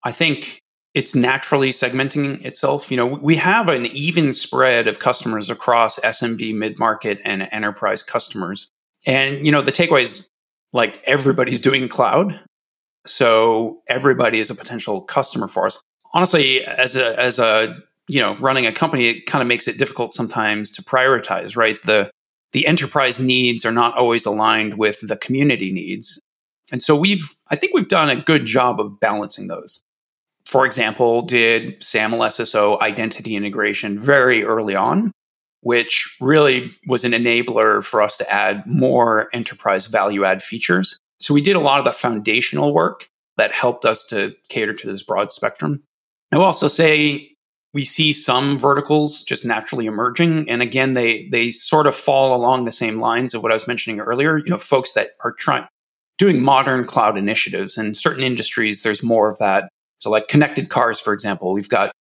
I 0.04 0.12
think 0.12 0.61
it's 0.94 1.16
naturally 1.16 1.70
segmenting 1.70 2.44
itself. 2.44 2.92
You 2.92 2.98
know, 2.98 3.06
we 3.06 3.36
have 3.36 3.70
an 3.70 3.86
even 3.88 4.34
spread 4.34 4.88
of 4.88 5.00
customers 5.00 5.50
across 5.50 6.00
SMB, 6.00 6.56
mid 6.56 6.80
market, 6.80 7.20
and 7.24 7.48
enterprise 7.52 8.04
customers. 8.04 8.68
And, 9.08 9.46
you 9.46 9.52
know, 9.52 9.62
the 9.62 9.72
takeaway 9.72 10.04
is 10.04 10.30
like 10.74 11.02
everybody's 11.06 11.62
doing 11.70 11.88
cloud. 11.88 12.40
So 13.06 13.82
everybody 13.88 14.40
is 14.40 14.50
a 14.50 14.56
potential 14.56 15.02
customer 15.02 15.48
for 15.48 15.66
us. 15.66 15.82
Honestly, 16.14 16.64
as 16.66 16.96
a, 16.96 17.18
as 17.20 17.40
a, 17.40 17.76
you 18.08 18.20
know, 18.20 18.36
running 18.36 18.66
a 18.66 18.72
company, 18.72 19.08
it 19.08 19.26
kind 19.26 19.42
of 19.42 19.48
makes 19.48 19.68
it 19.68 19.78
difficult 19.78 20.12
sometimes 20.12 20.70
to 20.72 20.84
prioritize, 20.84 21.56
right? 21.56 21.82
The, 21.84 22.12
the 22.52 22.68
enterprise 22.68 23.20
needs 23.20 23.66
are 23.66 23.72
not 23.72 23.98
always 23.98 24.26
aligned 24.26 24.78
with 24.78 25.08
the 25.08 25.16
community 25.16 25.72
needs. 25.72 26.20
And 26.70 26.82
so 26.82 26.98
we've, 26.98 27.34
I 27.50 27.56
think 27.56 27.74
we've 27.74 27.88
done 27.88 28.10
a 28.10 28.22
good 28.22 28.46
job 28.46 28.82
of 28.82 29.00
balancing 29.00 29.48
those 29.48 29.82
for 30.46 30.66
example, 30.66 31.22
did 31.22 31.82
SAML 31.82 32.20
SSO 32.20 32.80
identity 32.82 33.36
integration 33.36 33.98
very 33.98 34.44
early 34.44 34.76
on, 34.76 35.12
which 35.62 36.16
really 36.20 36.72
was 36.88 37.04
an 37.04 37.12
enabler 37.12 37.84
for 37.84 38.02
us 38.02 38.18
to 38.18 38.32
add 38.32 38.64
more 38.66 39.30
enterprise 39.34 39.88
value 39.88 40.24
add 40.26 40.42
features. 40.42 40.98
So 41.20 41.34
we 41.34 41.42
did 41.42 41.56
a 41.56 41.60
lot 41.60 41.80
of 41.80 41.86
the 41.86 41.92
foundational 41.92 42.74
work 42.74 43.08
that 43.38 43.54
helped 43.54 43.86
us 43.86 44.06
to 44.08 44.36
cater 44.50 44.74
to 44.74 44.88
this 44.88 45.04
broad 45.04 45.32
spectrum. 45.32 45.82
I 46.32 46.38
will 46.38 46.46
also 46.46 46.68
say 46.68 47.32
we 47.74 47.86
see 47.86 48.12
some 48.12 48.58
verticals 48.58 49.24
just 49.24 49.46
naturally 49.46 49.86
emerging. 49.86 50.50
And 50.50 50.62
again, 50.62 50.94
they 50.94 51.28
they 51.30 51.52
sort 51.52 51.88
of 51.88 51.96
fall 51.96 52.36
along 52.36 52.64
the 52.64 52.72
same 52.72 53.00
lines 53.00 53.34
of 53.34 53.44
what 53.44 53.52
I 53.52 53.56
was 53.56 53.68
mentioning 53.68 54.00
earlier. 54.00 54.38
You 54.38 54.50
know, 54.50 54.58
folks 54.58 54.94
that 54.94 55.12
are 55.24 55.32
trying 55.32 55.68
doing 56.18 56.42
modern 56.42 56.86
cloud 56.86 57.18
initiatives. 57.18 57.78
In 57.78 57.94
certain 57.94 58.24
industries, 58.24 58.84
there's 58.84 59.02
more 59.02 59.30
of 59.30 59.38
that 59.40 59.70
so, 60.02 60.10
like 60.10 60.28
connected 60.28 60.70
cars, 60.70 61.00
for 61.00 61.14
example, 61.14 61.54
we've 61.54 61.70
got 61.70 61.92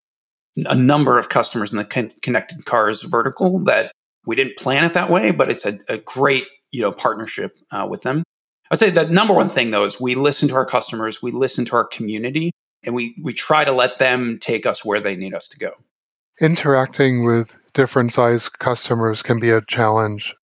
a 0.56 0.74
number 0.74 1.18
of 1.18 1.28
customers 1.28 1.70
in 1.70 1.78
the 1.78 1.84
con- 1.84 2.12
connected 2.22 2.64
cars 2.64 3.02
vertical 3.02 3.62
that 3.64 3.92
we 4.26 4.36
didn't 4.36 4.56
plan 4.56 4.84
it 4.84 4.94
that 4.94 5.10
way, 5.10 5.30
but 5.30 5.50
it's 5.50 5.66
a, 5.66 5.78
a 5.88 5.98
great 5.98 6.44
you 6.72 6.80
know 6.80 6.92
partnership 6.92 7.56
uh, 7.70 7.86
with 7.88 8.02
them. 8.02 8.24
I'd 8.70 8.78
say 8.78 8.90
the 8.90 9.06
number 9.06 9.34
one 9.34 9.50
thing 9.50 9.70
though 9.70 9.84
is 9.84 10.00
we 10.00 10.14
listen 10.14 10.48
to 10.48 10.54
our 10.54 10.64
customers, 10.64 11.22
we 11.22 11.30
listen 11.30 11.66
to 11.66 11.76
our 11.76 11.84
community, 11.84 12.52
and 12.84 12.94
we 12.94 13.14
we 13.22 13.34
try 13.34 13.64
to 13.64 13.72
let 13.72 13.98
them 13.98 14.38
take 14.40 14.64
us 14.64 14.82
where 14.82 15.00
they 15.00 15.14
need 15.14 15.34
us 15.34 15.50
to 15.50 15.58
go. 15.58 15.72
Interacting 16.40 17.24
with 17.26 17.54
different 17.74 18.14
size 18.14 18.48
customers 18.48 19.20
can 19.20 19.40
be 19.40 19.50
a 19.50 19.60
challenge. 19.60 20.34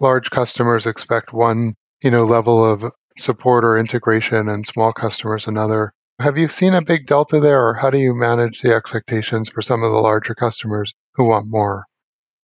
Large 0.00 0.30
customers 0.30 0.86
expect 0.86 1.34
one, 1.34 1.74
you 2.02 2.10
know, 2.10 2.24
level 2.24 2.64
of 2.64 2.90
support 3.18 3.64
or 3.66 3.76
integration 3.76 4.48
and 4.48 4.66
small 4.66 4.94
customers 4.94 5.46
another. 5.46 5.92
Have 6.20 6.38
you 6.38 6.48
seen 6.48 6.74
a 6.74 6.82
big 6.82 7.06
delta 7.06 7.40
there, 7.40 7.66
or 7.66 7.74
how 7.74 7.90
do 7.90 7.98
you 7.98 8.14
manage 8.14 8.62
the 8.62 8.72
expectations 8.72 9.48
for 9.48 9.62
some 9.62 9.82
of 9.82 9.90
the 9.90 9.98
larger 9.98 10.34
customers 10.34 10.94
who 11.14 11.28
want 11.28 11.46
more? 11.48 11.86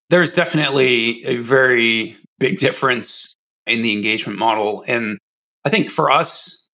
There's 0.08 0.34
definitely 0.34 1.24
a 1.24 1.36
very 1.36 2.16
big 2.38 2.58
difference 2.58 3.34
in 3.66 3.82
the 3.82 3.92
engagement 3.92 4.38
model. 4.38 4.82
And 4.88 5.18
I 5.64 5.70
think 5.70 5.88
for 5.90 6.10
us, 6.10 6.68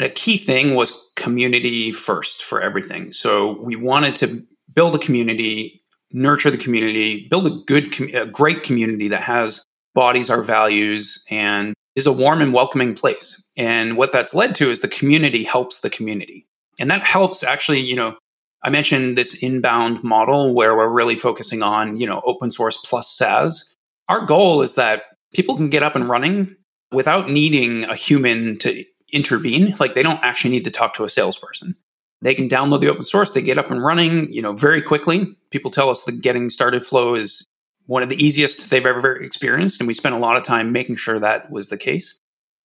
a 0.00 0.08
key 0.08 0.36
thing 0.36 0.74
was 0.74 1.12
community 1.14 1.92
first 1.92 2.42
for 2.42 2.60
everything. 2.60 3.12
So 3.12 3.60
we 3.62 3.76
wanted 3.76 4.16
to 4.16 4.42
build 4.74 4.96
a 4.96 4.98
community, 4.98 5.82
nurture 6.10 6.50
the 6.50 6.58
community, 6.58 7.28
build 7.30 7.46
a 7.46 7.50
good, 7.66 8.00
a 8.14 8.26
great 8.26 8.64
community 8.64 9.06
that 9.08 9.22
has 9.22 9.64
bodies 9.94 10.30
our 10.30 10.42
values 10.42 11.24
and 11.30 11.73
is 11.96 12.06
a 12.06 12.12
warm 12.12 12.40
and 12.40 12.52
welcoming 12.52 12.94
place. 12.94 13.42
And 13.56 13.96
what 13.96 14.12
that's 14.12 14.34
led 14.34 14.54
to 14.56 14.70
is 14.70 14.80
the 14.80 14.88
community 14.88 15.44
helps 15.44 15.80
the 15.80 15.90
community. 15.90 16.46
And 16.78 16.90
that 16.90 17.06
helps 17.06 17.42
actually, 17.44 17.80
you 17.80 17.94
know, 17.94 18.16
I 18.62 18.70
mentioned 18.70 19.16
this 19.16 19.42
inbound 19.42 20.02
model 20.02 20.54
where 20.54 20.76
we're 20.76 20.92
really 20.92 21.16
focusing 21.16 21.62
on, 21.62 21.96
you 21.96 22.06
know, 22.06 22.22
open 22.24 22.50
source 22.50 22.78
plus 22.78 23.10
SaaS. 23.10 23.74
Our 24.08 24.24
goal 24.24 24.62
is 24.62 24.74
that 24.74 25.02
people 25.34 25.56
can 25.56 25.68
get 25.68 25.82
up 25.82 25.94
and 25.94 26.08
running 26.08 26.56
without 26.90 27.28
needing 27.28 27.84
a 27.84 27.94
human 27.94 28.58
to 28.58 28.84
intervene. 29.12 29.74
Like 29.78 29.94
they 29.94 30.02
don't 30.02 30.22
actually 30.22 30.50
need 30.50 30.64
to 30.64 30.70
talk 30.70 30.94
to 30.94 31.04
a 31.04 31.08
salesperson. 31.08 31.76
They 32.22 32.34
can 32.34 32.48
download 32.48 32.80
the 32.80 32.88
open 32.88 33.04
source, 33.04 33.32
they 33.32 33.42
get 33.42 33.58
up 33.58 33.70
and 33.70 33.84
running, 33.84 34.32
you 34.32 34.40
know, 34.40 34.54
very 34.54 34.80
quickly. 34.80 35.36
People 35.50 35.70
tell 35.70 35.90
us 35.90 36.04
the 36.04 36.12
getting 36.12 36.48
started 36.48 36.82
flow 36.82 37.14
is 37.14 37.46
one 37.86 38.02
of 38.02 38.08
the 38.08 38.22
easiest 38.22 38.70
they've 38.70 38.86
ever 38.86 39.16
experienced. 39.16 39.80
And 39.80 39.86
we 39.86 39.94
spent 39.94 40.14
a 40.14 40.18
lot 40.18 40.36
of 40.36 40.42
time 40.42 40.72
making 40.72 40.96
sure 40.96 41.18
that 41.18 41.50
was 41.50 41.68
the 41.68 41.76
case. 41.76 42.18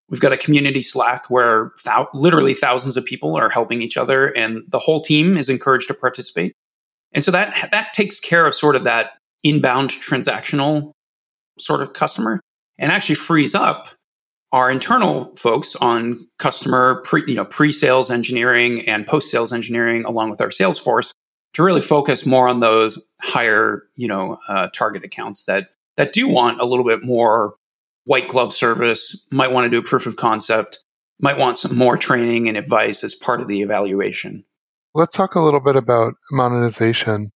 We've 0.09 0.21
got 0.21 0.33
a 0.33 0.37
community 0.37 0.81
Slack 0.81 1.29
where 1.29 1.71
th- 1.83 2.07
literally 2.13 2.53
thousands 2.53 2.97
of 2.97 3.05
people 3.05 3.35
are 3.37 3.49
helping 3.49 3.81
each 3.81 3.97
other 3.97 4.27
and 4.35 4.63
the 4.67 4.79
whole 4.79 5.01
team 5.01 5.37
is 5.37 5.49
encouraged 5.49 5.87
to 5.89 5.93
participate. 5.93 6.53
And 7.13 7.23
so 7.23 7.31
that, 7.31 7.69
that 7.71 7.93
takes 7.93 8.19
care 8.19 8.45
of 8.45 8.55
sort 8.55 8.75
of 8.75 8.85
that 8.85 9.11
inbound 9.43 9.91
transactional 9.91 10.91
sort 11.59 11.81
of 11.81 11.93
customer 11.93 12.39
and 12.77 12.91
actually 12.91 13.15
frees 13.15 13.53
up 13.53 13.89
our 14.51 14.71
internal 14.71 15.35
folks 15.35 15.75
on 15.75 16.17
customer 16.39 17.03
pre, 17.05 17.23
you 17.27 17.35
know, 17.35 17.45
pre-sales 17.45 18.09
engineering 18.09 18.81
and 18.87 19.05
post-sales 19.05 19.53
engineering 19.53 20.05
along 20.05 20.31
with 20.31 20.41
our 20.41 20.49
sales 20.49 20.79
force 20.79 21.13
to 21.53 21.63
really 21.63 21.81
focus 21.81 22.25
more 22.25 22.47
on 22.47 22.59
those 22.59 23.01
higher, 23.21 23.83
you 23.95 24.07
know, 24.07 24.37
uh, 24.47 24.67
target 24.73 25.03
accounts 25.03 25.45
that 25.45 25.69
that 25.97 26.13
do 26.13 26.29
want 26.29 26.61
a 26.61 26.65
little 26.65 26.85
bit 26.85 27.03
more 27.03 27.55
white 28.05 28.27
glove 28.27 28.53
service, 28.53 29.27
might 29.31 29.51
want 29.51 29.65
to 29.65 29.69
do 29.69 29.79
a 29.79 29.83
proof 29.83 30.05
of 30.05 30.15
concept, 30.15 30.79
might 31.19 31.37
want 31.37 31.57
some 31.57 31.77
more 31.77 31.97
training 31.97 32.47
and 32.47 32.57
advice 32.57 33.03
as 33.03 33.13
part 33.13 33.41
of 33.41 33.47
the 33.47 33.61
evaluation. 33.61 34.43
Let's 34.95 35.15
talk 35.15 35.35
a 35.35 35.41
little 35.41 35.59
bit 35.59 35.75
about 35.75 36.13
monetization. 36.31 37.31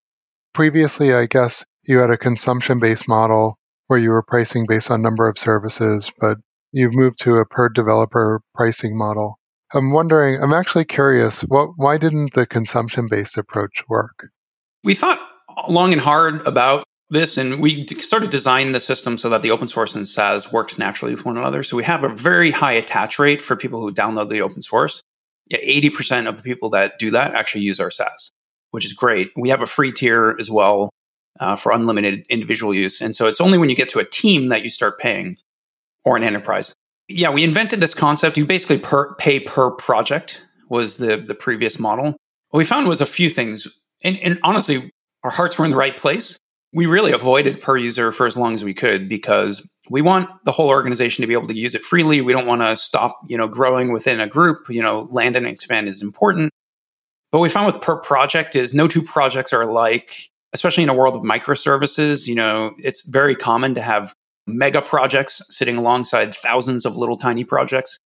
Previously, 0.53 1.13
I 1.13 1.25
guess 1.27 1.65
you 1.83 1.99
had 1.99 2.09
a 2.09 2.17
consumption 2.17 2.79
based 2.79 3.07
model 3.07 3.57
where 3.87 3.99
you 3.99 4.11
were 4.11 4.23
pricing 4.23 4.65
based 4.67 4.89
on 4.89 5.01
number 5.01 5.27
of 5.27 5.37
services, 5.37 6.11
but 6.19 6.37
you've 6.71 6.95
moved 6.95 7.19
to 7.21 7.35
a 7.35 7.45
per 7.45 7.69
developer 7.69 8.41
pricing 8.55 8.97
model. 8.97 9.37
I'm 9.73 9.91
wondering, 9.91 10.41
I'm 10.41 10.53
actually 10.53 10.85
curious, 10.85 11.41
what, 11.41 11.71
why 11.77 11.97
didn't 11.97 12.33
the 12.33 12.45
consumption 12.45 13.07
based 13.09 13.37
approach 13.37 13.83
work? 13.89 14.27
We 14.83 14.93
thought 14.93 15.19
long 15.67 15.91
and 15.93 16.01
hard 16.01 16.45
about 16.45 16.83
this 17.09 17.37
and 17.37 17.59
we 17.59 17.85
sort 17.87 18.23
of 18.23 18.29
designed 18.29 18.73
the 18.73 18.79
system 18.79 19.17
so 19.17 19.29
that 19.29 19.43
the 19.43 19.51
open 19.51 19.67
source 19.67 19.95
and 19.95 20.07
SaaS 20.07 20.51
worked 20.51 20.77
naturally 20.79 21.13
with 21.13 21.25
one 21.25 21.37
another. 21.37 21.63
So 21.63 21.77
we 21.77 21.83
have 21.83 22.03
a 22.03 22.09
very 22.09 22.51
high 22.51 22.73
attach 22.73 23.19
rate 23.19 23.41
for 23.41 23.55
people 23.55 23.79
who 23.79 23.93
download 23.93 24.29
the 24.29 24.41
open 24.41 24.61
source. 24.61 25.01
Yeah, 25.47 25.59
80% 25.59 26.27
of 26.27 26.37
the 26.37 26.43
people 26.43 26.69
that 26.71 26.97
do 26.99 27.11
that 27.11 27.35
actually 27.35 27.61
use 27.61 27.79
our 27.79 27.91
SaaS, 27.91 28.31
which 28.71 28.85
is 28.85 28.93
great. 28.93 29.31
We 29.35 29.49
have 29.49 29.61
a 29.61 29.67
free 29.67 29.91
tier 29.91 30.35
as 30.39 30.49
well 30.49 30.89
uh, 31.39 31.55
for 31.55 31.71
unlimited 31.71 32.25
individual 32.29 32.73
use. 32.73 33.01
And 33.01 33.15
so 33.15 33.27
it's 33.27 33.41
only 33.41 33.57
when 33.57 33.69
you 33.69 33.75
get 33.75 33.89
to 33.89 33.99
a 33.99 34.05
team 34.05 34.49
that 34.49 34.63
you 34.63 34.69
start 34.69 34.99
paying 34.99 35.37
or 36.05 36.17
an 36.17 36.23
enterprise. 36.23 36.75
Yeah, 37.15 37.29
we 37.29 37.43
invented 37.43 37.79
this 37.79 37.93
concept. 37.93 38.37
You 38.37 38.45
basically 38.45 38.79
per, 38.79 39.13
pay 39.15 39.39
per 39.39 39.69
project 39.71 40.43
was 40.69 40.97
the 40.97 41.17
the 41.17 41.35
previous 41.35 41.79
model. 41.79 42.17
What 42.49 42.57
we 42.57 42.65
found 42.65 42.87
was 42.87 43.01
a 43.01 43.05
few 43.05 43.29
things, 43.29 43.67
and, 44.03 44.17
and 44.23 44.39
honestly, 44.43 44.91
our 45.23 45.29
hearts 45.29 45.57
were 45.57 45.65
in 45.65 45.71
the 45.71 45.77
right 45.77 45.95
place. 45.95 46.37
We 46.73 46.87
really 46.87 47.11
avoided 47.11 47.61
per 47.61 47.77
user 47.77 48.11
for 48.11 48.25
as 48.25 48.35
long 48.35 48.55
as 48.55 48.63
we 48.63 48.73
could 48.73 49.07
because 49.07 49.67
we 49.91 50.01
want 50.01 50.27
the 50.45 50.51
whole 50.51 50.69
organization 50.69 51.21
to 51.21 51.27
be 51.27 51.33
able 51.33 51.47
to 51.47 51.57
use 51.57 51.75
it 51.75 51.83
freely. 51.83 52.21
We 52.21 52.33
don't 52.33 52.47
want 52.47 52.61
to 52.61 52.75
stop, 52.75 53.19
you 53.27 53.37
know, 53.37 53.47
growing 53.47 53.93
within 53.93 54.19
a 54.19 54.27
group. 54.27 54.65
You 54.69 54.81
know, 54.81 55.07
land 55.11 55.35
and 55.35 55.45
expand 55.45 55.87
is 55.87 56.01
important. 56.01 56.49
But 57.31 57.39
we 57.39 57.49
found 57.49 57.67
with 57.67 57.79
per 57.81 57.97
project 57.97 58.55
is 58.55 58.73
no 58.73 58.87
two 58.87 59.03
projects 59.03 59.53
are 59.53 59.61
alike, 59.61 60.29
especially 60.53 60.83
in 60.83 60.89
a 60.89 60.95
world 60.95 61.15
of 61.15 61.21
microservices. 61.21 62.27
You 62.27 62.35
know, 62.35 62.73
it's 62.79 63.07
very 63.07 63.35
common 63.35 63.75
to 63.75 63.81
have 63.81 64.15
mega 64.47 64.81
projects 64.81 65.41
sitting 65.49 65.77
alongside 65.77 66.33
thousands 66.33 66.85
of 66.85 66.97
little 66.97 67.17
tiny 67.17 67.43
projects. 67.43 67.97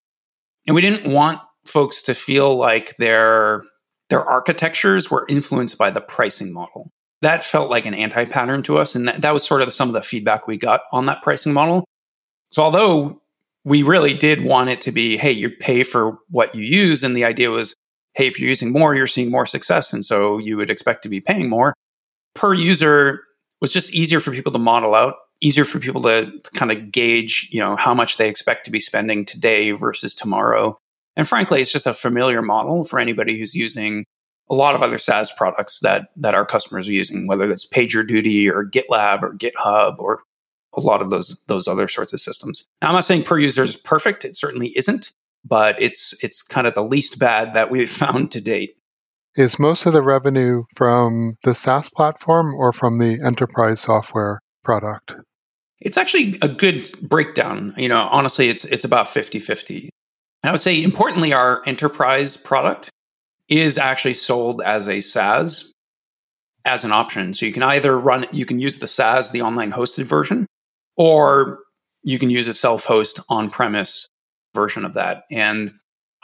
And 0.66 0.76
we 0.76 0.82
didn't 0.82 1.12
want 1.12 1.40
folks 1.66 2.02
to 2.04 2.14
feel 2.14 2.56
like 2.56 2.96
their 2.98 3.64
their 4.10 4.24
architectures 4.24 5.12
were 5.12 5.26
influenced 5.28 5.78
by 5.78 5.90
the 5.90 6.02
pricing 6.02 6.54
model. 6.54 6.90
That 7.22 7.44
felt 7.44 7.70
like 7.70 7.86
an 7.86 7.94
anti-pattern 7.94 8.64
to 8.64 8.78
us. 8.78 8.96
And 8.96 9.08
that, 9.08 9.22
that 9.22 9.34
was 9.34 9.44
sort 9.46 9.62
of 9.62 9.74
some 9.74 9.90
of 9.90 9.94
the 9.94 10.02
feedback 10.02 10.48
we 10.48 10.58
got 10.58 10.82
on 10.94 11.08
that 11.08 11.22
pricing 11.24 11.52
model. 11.52 11.84
So 12.52 12.64
although 12.64 13.22
we 13.66 13.84
really 13.84 14.14
did 14.14 14.46
want 14.46 14.70
it 14.70 14.80
to 14.82 14.94
be, 14.94 15.18
hey, 15.18 15.32
you 15.32 15.50
pay 15.50 15.84
for 15.84 16.20
what 16.30 16.56
you 16.56 16.62
use. 16.62 17.04
And 17.04 17.18
the 17.18 17.26
idea 17.26 17.52
was, 17.52 17.74
hey, 18.14 18.28
if 18.28 18.40
you're 18.40 18.48
using 18.48 18.72
more, 18.72 18.96
you're 18.96 19.08
seeing 19.08 19.30
more 19.30 19.46
success. 19.46 19.92
And 19.92 20.06
so 20.06 20.38
you 20.38 20.56
would 20.56 20.70
expect 20.70 21.04
to 21.04 21.10
be 21.10 21.20
paying 21.20 21.50
more. 21.50 21.74
Per 22.34 22.54
user 22.54 23.24
was 23.60 23.74
just 23.74 23.94
easier 23.94 24.22
for 24.22 24.32
people 24.32 24.54
to 24.54 24.60
model 24.60 24.96
out 24.96 25.16
easier 25.42 25.66
for 25.66 25.80
people 25.80 26.02
to, 26.04 26.32
kind 26.54 26.72
of 26.72 26.92
gauge, 26.92 27.48
you 27.52 27.60
know, 27.60 27.76
how 27.76 27.94
much 27.94 28.18
they 28.18 28.30
expect 28.30 28.66
to 28.66 28.72
be 28.72 28.80
spending 28.80 29.26
today 29.26 29.72
versus 29.72 30.16
tomorrow. 30.16 30.78
And 31.16 31.28
frankly, 31.28 31.62
it's 31.62 31.72
just 31.72 31.88
a 31.88 31.94
familiar 31.94 32.42
model 32.42 32.84
for 32.84 33.00
anybody 33.00 33.38
who's 33.38 33.56
using 33.56 34.06
a 34.50 34.56
lot 34.56 34.76
of 34.76 34.82
other 34.82 34.98
SaaS 34.98 35.32
products 35.32 35.80
that 35.82 36.10
that 36.16 36.36
our 36.36 36.46
customers 36.46 36.88
are 36.88 36.94
using, 36.94 37.28
whether 37.28 37.48
that's 37.48 37.68
PagerDuty 37.68 38.50
or 38.50 38.66
GitLab 38.66 39.22
or 39.22 39.36
GitHub 39.36 39.98
or 40.00 40.22
a 40.76 40.82
lot 40.82 41.02
of 41.02 41.10
those 41.10 41.42
those 41.48 41.68
other 41.68 41.88
sorts 41.88 42.14
of 42.14 42.20
systems. 42.20 42.66
Now, 42.82 42.90
I'm 42.90 42.94
not 42.94 43.06
saying 43.06 43.24
per 43.24 43.38
user 43.38 43.64
is 43.64 43.76
perfect; 43.76 44.26
it 44.26 44.36
certainly 44.36 44.70
isn't, 44.76 45.12
but 45.44 45.82
it's 45.82 46.24
it's 46.24 46.42
kind 46.42 46.68
of 46.68 46.76
the 46.76 46.84
least 46.84 47.20
bad 47.20 47.54
that 47.54 47.72
we've 47.72 47.90
found 48.06 48.32
to 48.32 48.42
date. 48.42 48.76
Is 49.36 49.60
most 49.60 49.86
of 49.86 49.94
the 49.94 50.02
revenue 50.02 50.64
from 50.76 51.36
the 51.44 51.54
SaaS 51.54 51.90
platform 51.90 52.56
or 52.56 52.74
from 52.74 53.00
the 53.00 53.20
enterprise 53.24 53.82
software 53.82 54.40
product? 54.68 55.14
It's 55.80 55.98
actually 55.98 56.38
a 56.42 56.50
good 56.50 56.92
breakdown. 57.02 57.74
You 57.78 57.88
know, 57.88 58.08
honestly, 58.12 58.50
it's 58.50 58.66
it's 58.66 58.86
about 58.86 59.06
50-50. 59.06 59.88
I 60.44 60.52
would 60.52 60.62
say 60.62 60.84
importantly, 60.84 61.34
our 61.34 61.64
enterprise 61.66 62.36
product 62.36 62.90
is 63.50 63.78
actually 63.78 64.14
sold 64.14 64.62
as 64.62 64.88
a 64.88 65.02
SaaS 65.02 65.72
as 66.66 66.84
an 66.84 66.92
option. 66.92 67.34
So 67.34 67.46
you 67.46 67.54
can 67.54 67.64
either 67.64 67.98
run 67.98 68.26
you 68.34 68.46
can 68.46 68.60
use 68.60 68.80
the 68.80 68.88
SaaS, 68.88 69.32
the 69.32 69.42
online 69.42 69.72
hosted 69.72 70.04
version, 70.04 70.46
or 70.98 71.60
you 72.04 72.20
can 72.20 72.30
use 72.30 72.48
a 72.48 72.54
self-host 72.54 73.22
on-premise 73.30 74.08
version 74.54 74.84
of 74.84 74.94
that. 74.96 75.24
And 75.32 75.74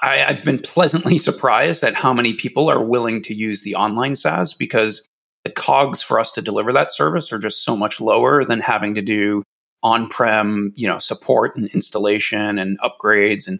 I, 0.01 0.17
have 0.17 0.43
been 0.43 0.59
pleasantly 0.59 1.17
surprised 1.29 1.83
at 1.83 1.93
how 1.93 2.13
many 2.13 2.33
people 2.33 2.69
are 2.69 2.83
willing 2.83 3.21
to 3.23 3.33
use 3.33 3.63
the 3.63 3.75
online 3.75 4.15
SaaS 4.15 4.53
because 4.53 5.07
the 5.43 5.51
cogs 5.51 6.01
for 6.01 6.19
us 6.19 6.31
to 6.33 6.41
deliver 6.41 6.71
that 6.73 6.91
service 6.91 7.31
are 7.33 7.39
just 7.39 7.63
so 7.63 7.75
much 7.75 8.00
lower 8.00 8.45
than 8.45 8.59
having 8.59 8.95
to 8.95 9.01
do 9.01 9.43
on-prem, 9.81 10.71
you 10.75 10.88
know, 10.88 10.97
support 10.97 11.55
and 11.55 11.69
installation 11.73 12.57
and 12.57 12.79
upgrades 12.79 13.47
and 13.47 13.59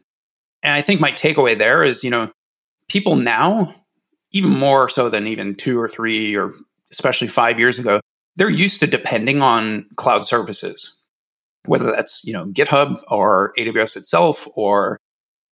and 0.64 0.74
I 0.74 0.82
think 0.82 1.02
my 1.02 1.12
takeaway 1.12 1.58
there 1.58 1.84
is, 1.84 2.06
you 2.06 2.10
know, 2.10 2.32
people 2.88 3.18
now 3.18 3.76
even 4.32 4.52
more 4.52 4.88
so 4.88 5.10
than 5.10 5.28
even 5.28 5.56
2 5.56 5.78
or 5.78 5.90
3 5.90 6.38
or 6.38 6.52
especially 6.90 7.28
5 7.28 7.60
years 7.60 7.80
ago, 7.80 8.00
they're 8.38 8.50
used 8.50 8.80
to 8.80 8.88
depending 8.88 9.42
on 9.42 9.86
cloud 9.98 10.24
services. 10.24 11.00
Whether 11.66 11.92
that's, 11.92 12.24
you 12.26 12.32
know, 12.32 12.46
GitHub 12.46 13.02
or 13.10 13.52
AWS 13.58 13.98
itself 13.98 14.48
or 14.56 14.98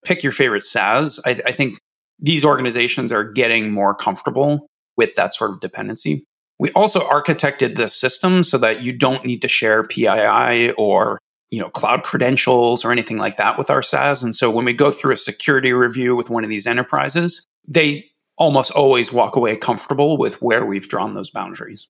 pick 0.05 0.23
your 0.23 0.31
favorite 0.31 0.63
SaaS. 0.63 1.19
I, 1.25 1.31
I 1.45 1.51
think 1.51 1.77
these 2.19 2.45
organizations 2.45 3.11
are 3.11 3.23
getting 3.23 3.71
more 3.71 3.93
comfortable 3.93 4.67
with 4.97 5.15
that 5.15 5.33
sort 5.33 5.51
of 5.51 5.59
dependency. 5.59 6.25
We 6.59 6.71
also 6.71 7.01
architected 7.01 7.75
the 7.75 7.89
system 7.89 8.43
so 8.43 8.57
that 8.59 8.83
you 8.83 8.95
don't 8.95 9.25
need 9.25 9.41
to 9.41 9.47
share 9.47 9.83
PII 9.83 10.71
or 10.73 11.19
you 11.49 11.59
know 11.59 11.69
cloud 11.69 12.03
credentials 12.03 12.85
or 12.85 12.91
anything 12.91 13.17
like 13.17 13.37
that 13.37 13.57
with 13.57 13.69
our 13.69 13.81
SaaS. 13.81 14.23
And 14.23 14.35
so 14.35 14.51
when 14.51 14.65
we 14.65 14.73
go 14.73 14.91
through 14.91 15.13
a 15.13 15.17
security 15.17 15.73
review 15.73 16.15
with 16.15 16.29
one 16.29 16.43
of 16.43 16.49
these 16.49 16.67
enterprises, 16.67 17.45
they 17.67 18.09
almost 18.37 18.71
always 18.71 19.11
walk 19.11 19.35
away 19.35 19.55
comfortable 19.57 20.17
with 20.17 20.41
where 20.41 20.65
we've 20.65 20.87
drawn 20.87 21.13
those 21.13 21.31
boundaries. 21.31 21.87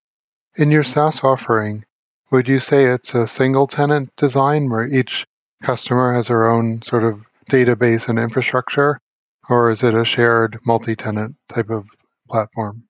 In 0.58 0.72
your 0.72 0.84
SaaS 0.84 1.24
offering, 1.24 1.86
would 2.32 2.48
you 2.48 2.60
say 2.60 2.86
it's 2.86 3.14
a 3.14 3.28
single 3.28 3.68
tenant 3.68 4.10
design 4.18 4.70
where 4.70 4.86
each 4.86 5.26
customer 5.64 6.14
has 6.14 6.28
their 6.28 6.50
own 6.50 6.82
sort 6.84 7.04
of 7.04 7.26
database 7.50 8.10
and 8.10 8.18
infrastructure? 8.18 9.00
or 9.50 9.72
is 9.72 9.84
it 9.84 9.96
a 9.96 10.06
shared 10.06 10.60
multi-tenant 10.66 11.36
type 11.50 11.70
of 11.70 11.88
platform? 12.30 12.88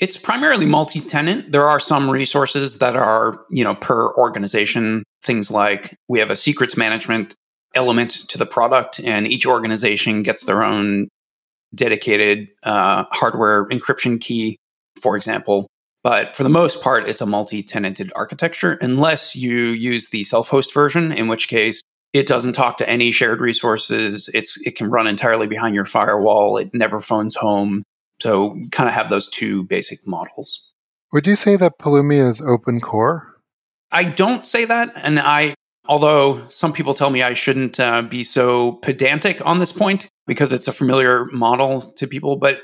It's 0.00 0.16
primarily 0.16 0.64
multi-tenant. 0.64 1.52
There 1.52 1.68
are 1.68 1.78
some 1.78 2.10
resources 2.10 2.78
that 2.78 2.96
are, 2.96 3.44
you 3.50 3.62
know, 3.62 3.74
per 3.74 4.14
organization. 4.14 5.04
Things 5.22 5.50
like 5.50 5.94
we 6.08 6.18
have 6.20 6.30
a 6.30 6.36
secrets 6.36 6.76
management 6.76 7.34
element 7.74 8.10
to 8.28 8.38
the 8.38 8.46
product, 8.46 8.98
and 9.04 9.26
each 9.26 9.46
organization 9.46 10.22
gets 10.22 10.46
their 10.46 10.64
own 10.64 11.08
dedicated 11.74 12.48
uh, 12.62 13.04
hardware 13.12 13.68
encryption 13.68 14.18
key, 14.18 14.56
for 15.02 15.16
example. 15.16 15.68
But 16.02 16.34
for 16.34 16.44
the 16.44 16.48
most 16.48 16.82
part, 16.82 17.06
it's 17.06 17.20
a 17.20 17.26
multi-tenanted 17.26 18.10
architecture, 18.16 18.78
unless 18.80 19.36
you 19.36 19.66
use 19.66 20.08
the 20.08 20.24
self-host 20.24 20.72
version, 20.72 21.12
in 21.12 21.28
which 21.28 21.46
case 21.48 21.82
it 22.14 22.26
doesn't 22.26 22.54
talk 22.54 22.78
to 22.78 22.88
any 22.88 23.12
shared 23.12 23.42
resources. 23.42 24.30
It's 24.32 24.66
it 24.66 24.76
can 24.76 24.90
run 24.90 25.06
entirely 25.06 25.46
behind 25.46 25.74
your 25.74 25.84
firewall. 25.84 26.56
It 26.56 26.74
never 26.74 27.02
phones 27.02 27.36
home. 27.36 27.82
So 28.20 28.56
kind 28.70 28.88
of 28.88 28.94
have 28.94 29.10
those 29.10 29.28
two 29.28 29.64
basic 29.64 30.06
models. 30.06 30.66
Would 31.12 31.26
you 31.26 31.36
say 31.36 31.56
that 31.56 31.78
Pulumi 31.78 32.18
is 32.18 32.40
open 32.40 32.80
core? 32.80 33.26
I 33.90 34.04
don't 34.04 34.46
say 34.46 34.64
that, 34.66 34.92
and 34.96 35.18
I 35.18 35.54
although 35.88 36.46
some 36.46 36.72
people 36.72 36.94
tell 36.94 37.10
me 37.10 37.22
I 37.22 37.34
shouldn't 37.34 37.80
uh, 37.80 38.02
be 38.02 38.22
so 38.22 38.74
pedantic 38.74 39.44
on 39.44 39.58
this 39.58 39.72
point 39.72 40.08
because 40.26 40.52
it's 40.52 40.68
a 40.68 40.72
familiar 40.72 41.24
model 41.26 41.80
to 41.80 42.06
people, 42.06 42.36
but 42.36 42.62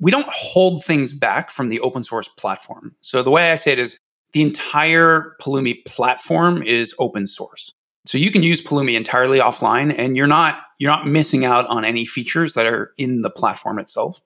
we 0.00 0.10
don't 0.10 0.28
hold 0.30 0.82
things 0.82 1.12
back 1.12 1.50
from 1.50 1.68
the 1.68 1.80
open 1.80 2.02
source 2.02 2.28
platform. 2.28 2.94
So 3.02 3.22
the 3.22 3.30
way 3.30 3.52
I 3.52 3.56
say 3.56 3.72
it 3.72 3.78
is 3.78 3.98
the 4.32 4.42
entire 4.42 5.36
Pulumi 5.42 5.84
platform 5.84 6.62
is 6.62 6.94
open 6.98 7.26
source. 7.26 7.72
So 8.06 8.16
you 8.16 8.30
can 8.30 8.42
use 8.42 8.64
Pulumi 8.64 8.96
entirely 8.96 9.40
offline 9.40 9.94
and 9.96 10.16
you're 10.16 10.26
not 10.26 10.62
you're 10.78 10.90
not 10.90 11.06
missing 11.06 11.44
out 11.44 11.66
on 11.66 11.84
any 11.84 12.06
features 12.06 12.54
that 12.54 12.66
are 12.66 12.92
in 12.96 13.22
the 13.22 13.30
platform 13.30 13.78
itself. 13.78 14.20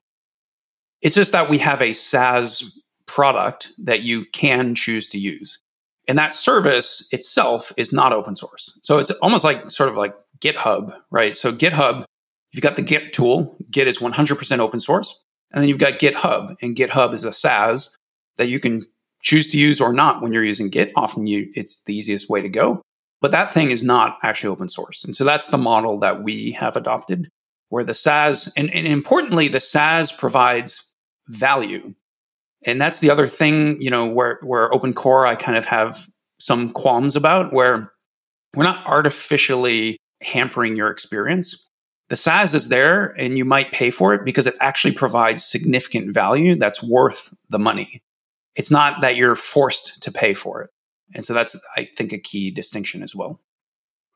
It's 1.03 1.17
just 1.17 1.33
that 1.33 1.51
we 1.51 1.59
have 1.59 1.83
a 1.83 1.93
SaaS 1.93 2.81
product 3.07 3.71
that 3.79 4.03
you 4.03 4.25
can 4.33 4.75
choose 4.75 5.09
to 5.11 5.19
use. 5.19 5.61
And 6.09 6.19
that 6.19 6.35
service 6.35 7.09
itself 7.13 7.73
is 7.77 7.93
not 7.93 8.13
open 8.13 8.37
source. 8.37 8.79
So 8.83 8.99
it's 8.99 9.11
almost 9.11 9.45
like 9.45 9.71
sort 9.71 9.89
of 9.89 9.97
like 9.97 10.15
GitHub, 10.41 10.97
right? 11.11 11.37
So 11.37 11.53
GitHub, 11.53 12.03
if 12.03 12.07
you've 12.55 12.63
got 12.63 12.77
the 12.77 12.83
Git 12.83 13.13
tool, 13.13 13.57
Git 13.71 13.87
is 13.87 13.99
100% 13.99 14.59
open 14.59 14.81
source. 14.81 15.19
And 15.53 15.63
then 15.63 15.69
you've 15.69 15.79
got 15.79 15.99
GitHub, 15.99 16.55
and 16.63 16.75
GitHub 16.75 17.13
is 17.13 17.25
a 17.25 17.33
SaaS 17.33 17.95
that 18.39 18.49
you 18.49 18.59
can 18.59 18.83
choose 19.23 19.51
to 19.51 19.59
use 19.59 19.81
or 19.81 19.93
not 19.93 20.23
when 20.23 20.33
you're 20.33 20.45
using 20.45 20.71
Git. 20.71 20.93
Often 20.97 21.27
you, 21.27 21.49
it's 21.53 21.85
the 21.85 21.95
easiest 21.95 22.31
way 22.31 22.41
to 22.41 22.49
go. 22.49 22.83
But 23.21 23.31
that 23.31 23.53
thing 23.53 23.71
is 23.71 23.83
not 23.83 24.19
actually 24.23 24.49
open 24.51 24.69
source. 24.69 25.05
And 25.05 25.15
so 25.15 25.25
that's 25.25 25.49
the 25.49 25.59
model 25.59 25.99
that 26.01 26.23
we 26.23 26.53
have 26.53 26.75
adopted, 26.77 27.29
where 27.69 27.85
the 27.85 27.95
SaaS, 27.95 28.53
and, 28.57 28.71
and 28.75 28.87
importantly, 28.87 29.49
the 29.49 29.61
SaaS 29.61 30.11
provides 30.11 30.92
value. 31.29 31.95
And 32.67 32.81
that's 32.81 33.01
the 33.01 33.11
other 33.11 33.29
thing, 33.29 33.81
you 33.81 33.91
know, 33.91 34.07
where, 34.07 34.39
where 34.43 34.73
open 34.73 34.93
core 34.95 35.27
I 35.27 35.35
kind 35.35 35.59
of 35.59 35.65
have 35.67 36.07
some 36.39 36.71
qualms 36.71 37.17
about, 37.17 37.53
where 37.53 37.93
we're 38.55 38.65
not 38.65 38.87
artificially 38.87 39.97
hampering 40.23 40.77
your 40.77 40.91
experience. 40.91 41.69
The 42.09 42.17
SaaS 42.17 42.55
is 42.55 42.69
there 42.69 43.15
and 43.19 43.39
you 43.39 43.45
might 43.45 43.73
pay 43.73 43.91
for 43.91 44.13
it 44.15 44.25
because 44.25 44.47
it 44.47 44.55
actually 44.61 44.93
provides 44.93 45.45
significant 45.45 46.15
value 46.15 46.57
that's 46.57 46.83
worth 46.83 47.35
the 47.49 47.59
money. 47.59 48.03
It's 48.55 48.71
not 48.71 49.01
that 49.01 49.17
you're 49.17 49.35
forced 49.35 50.03
to 50.03 50.13
pay 50.13 50.35
for 50.35 50.63
it. 50.63 50.71
And 51.15 51.25
so 51.25 51.33
that's, 51.35 51.59
I 51.77 51.85
think, 51.85 52.13
a 52.13 52.19
key 52.19 52.51
distinction 52.51 53.03
as 53.03 53.17
well. 53.17 53.41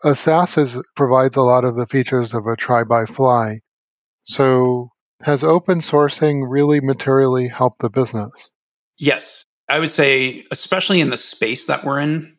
A 0.04 0.14
SaaS 0.14 0.58
is, 0.58 0.82
provides 0.94 1.36
a 1.36 1.42
lot 1.42 1.64
of 1.64 1.76
the 1.76 1.86
features 1.86 2.34
of 2.34 2.46
a 2.46 2.56
try 2.56 2.84
by 2.84 3.06
fly. 3.06 3.60
So 4.24 4.90
has 5.22 5.42
open 5.42 5.80
sourcing 5.80 6.44
really 6.48 6.80
materially 6.80 7.48
helped 7.48 7.80
the 7.80 7.90
business? 7.90 8.50
Yes. 8.98 9.44
I 9.68 9.80
would 9.80 9.90
say, 9.90 10.44
especially 10.52 11.00
in 11.00 11.10
the 11.10 11.16
space 11.16 11.66
that 11.66 11.84
we're 11.84 12.00
in, 12.00 12.36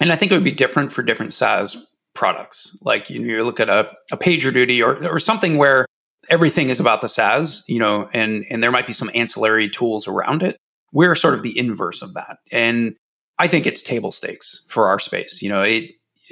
and 0.00 0.10
I 0.10 0.16
think 0.16 0.32
it 0.32 0.34
would 0.34 0.44
be 0.44 0.52
different 0.52 0.92
for 0.92 1.02
different 1.02 1.32
SaaS 1.32 1.86
products. 2.14 2.76
Like 2.82 3.10
you, 3.10 3.20
know, 3.20 3.26
you 3.26 3.44
look 3.44 3.60
at 3.60 3.68
a, 3.68 3.90
a 4.10 4.16
PagerDuty 4.16 4.84
or, 4.84 5.06
or 5.06 5.18
something 5.18 5.56
where 5.56 5.86
everything 6.30 6.68
is 6.70 6.80
about 6.80 7.00
the 7.00 7.08
SaaS, 7.08 7.64
you 7.68 7.78
know, 7.78 8.08
and, 8.12 8.44
and 8.50 8.62
there 8.62 8.72
might 8.72 8.86
be 8.86 8.92
some 8.92 9.10
ancillary 9.14 9.68
tools 9.68 10.08
around 10.08 10.42
it. 10.42 10.56
We're 10.92 11.14
sort 11.14 11.34
of 11.34 11.42
the 11.42 11.56
inverse 11.58 12.02
of 12.02 12.14
that. 12.14 12.38
And 12.50 12.96
I 13.38 13.46
think 13.46 13.66
it's 13.66 13.82
table 13.82 14.12
stakes 14.12 14.64
for 14.68 14.88
our 14.88 14.98
space. 14.98 15.42
You 15.42 15.48
know, 15.48 15.62
it, 15.62 15.90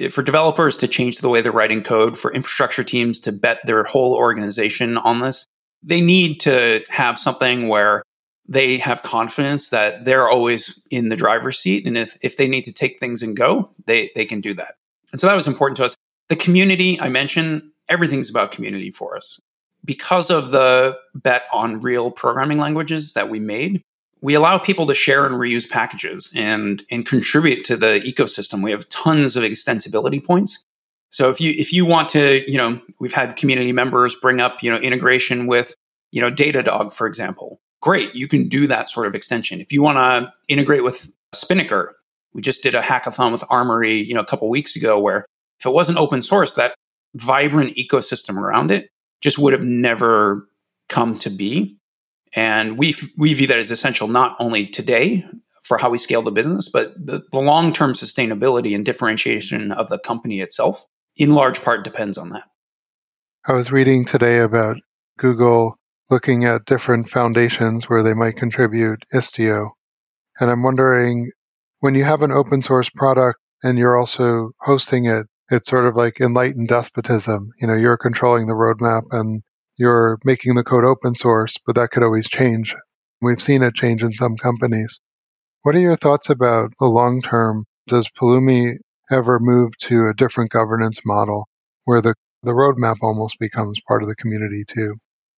for 0.09 0.23
developers 0.23 0.77
to 0.79 0.87
change 0.87 1.19
the 1.19 1.29
way 1.29 1.41
they're 1.41 1.51
writing 1.51 1.83
code, 1.83 2.17
for 2.17 2.33
infrastructure 2.33 2.83
teams 2.83 3.19
to 3.21 3.31
bet 3.31 3.59
their 3.65 3.83
whole 3.83 4.15
organization 4.15 4.97
on 4.97 5.19
this, 5.19 5.45
they 5.83 6.01
need 6.01 6.39
to 6.41 6.83
have 6.89 7.17
something 7.19 7.67
where 7.67 8.03
they 8.47 8.77
have 8.77 9.03
confidence 9.03 9.69
that 9.69 10.05
they're 10.05 10.29
always 10.29 10.81
in 10.91 11.09
the 11.09 11.15
driver's 11.15 11.59
seat. 11.59 11.85
And 11.85 11.97
if, 11.97 12.15
if 12.23 12.37
they 12.37 12.47
need 12.47 12.63
to 12.65 12.73
take 12.73 12.99
things 12.99 13.21
and 13.21 13.37
go, 13.37 13.69
they, 13.85 14.09
they 14.15 14.25
can 14.25 14.41
do 14.41 14.53
that. 14.55 14.75
And 15.11 15.21
so 15.21 15.27
that 15.27 15.35
was 15.35 15.47
important 15.47 15.77
to 15.77 15.85
us. 15.85 15.95
The 16.29 16.35
community 16.35 16.99
I 16.99 17.09
mentioned, 17.09 17.63
everything's 17.89 18.29
about 18.29 18.51
community 18.51 18.91
for 18.91 19.15
us. 19.15 19.39
Because 19.85 20.29
of 20.29 20.51
the 20.51 20.97
bet 21.13 21.43
on 21.51 21.79
real 21.79 22.09
programming 22.09 22.57
languages 22.57 23.13
that 23.13 23.29
we 23.29 23.39
made, 23.39 23.81
we 24.21 24.33
allow 24.33 24.57
people 24.57 24.87
to 24.87 24.95
share 24.95 25.25
and 25.25 25.35
reuse 25.35 25.69
packages 25.69 26.31
and 26.33 26.81
and 26.89 27.05
contribute 27.05 27.65
to 27.65 27.75
the 27.75 28.01
ecosystem. 28.07 28.63
We 28.63 28.71
have 28.71 28.87
tons 28.87 29.35
of 29.35 29.43
extensibility 29.43 30.23
points. 30.23 30.63
So 31.13 31.29
if 31.29 31.39
you 31.39 31.53
if 31.55 31.71
you 31.71 31.85
want 31.85 32.09
to, 32.09 32.49
you 32.51 32.57
know, 32.57 32.81
we've 32.99 33.13
had 33.13 33.35
community 33.35 33.71
members 33.71 34.15
bring 34.15 34.41
up, 34.41 34.63
you 34.63 34.71
know, 34.71 34.77
integration 34.77 35.45
with, 35.45 35.75
you 36.11 36.19
know, 36.19 36.31
Datadog, 36.31 36.93
for 36.93 37.07
example. 37.07 37.61
Great, 37.81 38.09
you 38.15 38.27
can 38.27 38.47
do 38.47 38.65
that 38.67 38.89
sort 38.89 39.05
of 39.05 39.13
extension. 39.13 39.61
If 39.61 39.71
you 39.71 39.83
want 39.83 39.97
to 39.97 40.33
integrate 40.47 40.83
with 40.83 41.11
Spinnaker, 41.33 41.95
we 42.33 42.41
just 42.41 42.63
did 42.63 42.73
a 42.73 42.81
hackathon 42.81 43.31
with 43.31 43.43
Armory, 43.49 43.93
you 43.93 44.15
know, 44.15 44.21
a 44.21 44.25
couple 44.25 44.49
weeks 44.49 44.75
ago 44.75 44.99
where 44.99 45.25
if 45.59 45.65
it 45.67 45.73
wasn't 45.73 45.99
open 45.99 46.21
source, 46.21 46.55
that 46.55 46.73
vibrant 47.13 47.75
ecosystem 47.75 48.37
around 48.37 48.71
it 48.71 48.89
just 49.21 49.37
would 49.37 49.53
have 49.53 49.63
never 49.63 50.47
come 50.89 51.17
to 51.19 51.29
be. 51.29 51.77
And 52.35 52.79
we, 52.79 52.95
we 53.17 53.33
view 53.35 53.45
that 53.47 53.59
as 53.59 53.69
essential 53.69 54.07
not 54.07 54.35
only 54.39 54.65
today 54.65 55.23
for 55.63 55.77
how 55.77 55.89
we 55.91 55.99
scale 55.99 56.23
the 56.23 56.31
business, 56.31 56.67
but 56.69 56.93
the, 56.95 57.21
the 57.31 57.39
long 57.39 57.71
term 57.71 57.93
sustainability 57.93 58.73
and 58.73 58.83
differentiation 58.83 59.71
of 59.71 59.89
the 59.89 59.99
company 59.99 60.41
itself, 60.41 60.85
in 61.17 61.33
large 61.33 61.63
part, 61.63 61.83
depends 61.83 62.17
on 62.17 62.29
that. 62.29 62.43
I 63.45 63.53
was 63.53 63.71
reading 63.71 64.05
today 64.05 64.39
about 64.39 64.77
Google 65.17 65.77
looking 66.09 66.45
at 66.45 66.65
different 66.65 67.09
foundations 67.09 67.89
where 67.89 68.03
they 68.03 68.13
might 68.13 68.37
contribute 68.37 69.03
Istio. 69.13 69.71
And 70.39 70.49
I'm 70.49 70.63
wondering 70.63 71.31
when 71.79 71.95
you 71.95 72.03
have 72.03 72.21
an 72.21 72.31
open 72.31 72.61
source 72.61 72.89
product 72.89 73.39
and 73.63 73.77
you're 73.77 73.97
also 73.97 74.51
hosting 74.59 75.05
it, 75.05 75.27
it's 75.49 75.69
sort 75.69 75.85
of 75.85 75.95
like 75.95 76.21
enlightened 76.21 76.69
despotism. 76.69 77.51
You 77.59 77.67
know, 77.67 77.75
you're 77.75 77.97
controlling 77.97 78.47
the 78.47 78.53
roadmap 78.53 79.03
and 79.11 79.41
you're 79.77 80.17
making 80.23 80.55
the 80.55 80.63
code 80.63 80.85
open 80.85 81.15
source, 81.15 81.57
but 81.65 81.75
that 81.75 81.91
could 81.91 82.03
always 82.03 82.29
change. 82.29 82.75
We've 83.21 83.41
seen 83.41 83.63
it 83.63 83.75
change 83.75 84.01
in 84.01 84.13
some 84.13 84.37
companies. 84.37 84.99
What 85.63 85.75
are 85.75 85.79
your 85.79 85.95
thoughts 85.95 86.29
about 86.29 86.73
the 86.79 86.85
long 86.85 87.21
term? 87.21 87.65
Does 87.87 88.09
Pulumi 88.09 88.75
ever 89.11 89.39
move 89.39 89.77
to 89.77 90.07
a 90.07 90.13
different 90.13 90.51
governance 90.51 91.01
model 91.05 91.47
where 91.85 92.01
the, 92.01 92.13
the 92.43 92.53
roadmap 92.53 92.95
almost 93.01 93.39
becomes 93.39 93.79
part 93.87 94.03
of 94.03 94.09
the 94.09 94.15
community 94.15 94.63
too? 94.67 94.95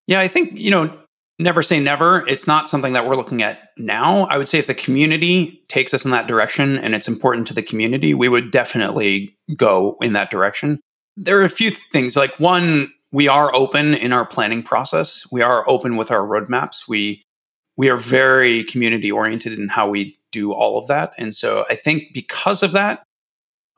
Yeah, 0.07 0.19
I 0.19 0.27
think, 0.27 0.59
you 0.59 0.71
know, 0.71 0.95
never 1.39 1.61
say 1.61 1.79
never. 1.79 2.27
It's 2.27 2.47
not 2.47 2.69
something 2.69 2.93
that 2.93 3.07
we're 3.07 3.15
looking 3.15 3.41
at 3.41 3.69
now. 3.77 4.25
I 4.27 4.37
would 4.37 4.47
say 4.47 4.59
if 4.59 4.67
the 4.67 4.73
community 4.73 5.63
takes 5.67 5.93
us 5.93 6.05
in 6.05 6.11
that 6.11 6.27
direction 6.27 6.77
and 6.77 6.93
it's 6.93 7.07
important 7.07 7.47
to 7.47 7.53
the 7.53 7.63
community, 7.63 8.13
we 8.13 8.29
would 8.29 8.51
definitely 8.51 9.35
go 9.55 9.95
in 10.01 10.13
that 10.13 10.31
direction. 10.31 10.79
There 11.17 11.39
are 11.39 11.45
a 11.45 11.49
few 11.49 11.71
things 11.71 12.15
like 12.15 12.39
one, 12.39 12.91
we 13.11 13.29
are 13.29 13.55
open 13.55 13.93
in 13.93 14.11
our 14.11 14.25
planning 14.25 14.61
process. 14.61 15.25
We 15.31 15.41
are 15.41 15.67
open 15.69 15.95
with 15.95 16.11
our 16.11 16.27
roadmaps. 16.27 16.85
We 16.85 17.23
we 17.77 17.89
are 17.89 17.97
very 17.97 18.63
community 18.65 19.09
oriented 19.09 19.57
in 19.57 19.69
how 19.69 19.89
we 19.89 20.17
do 20.33 20.53
all 20.53 20.77
of 20.77 20.87
that. 20.87 21.13
And 21.17 21.33
so 21.33 21.65
I 21.69 21.75
think 21.75 22.13
because 22.13 22.61
of 22.61 22.73
that, 22.73 23.03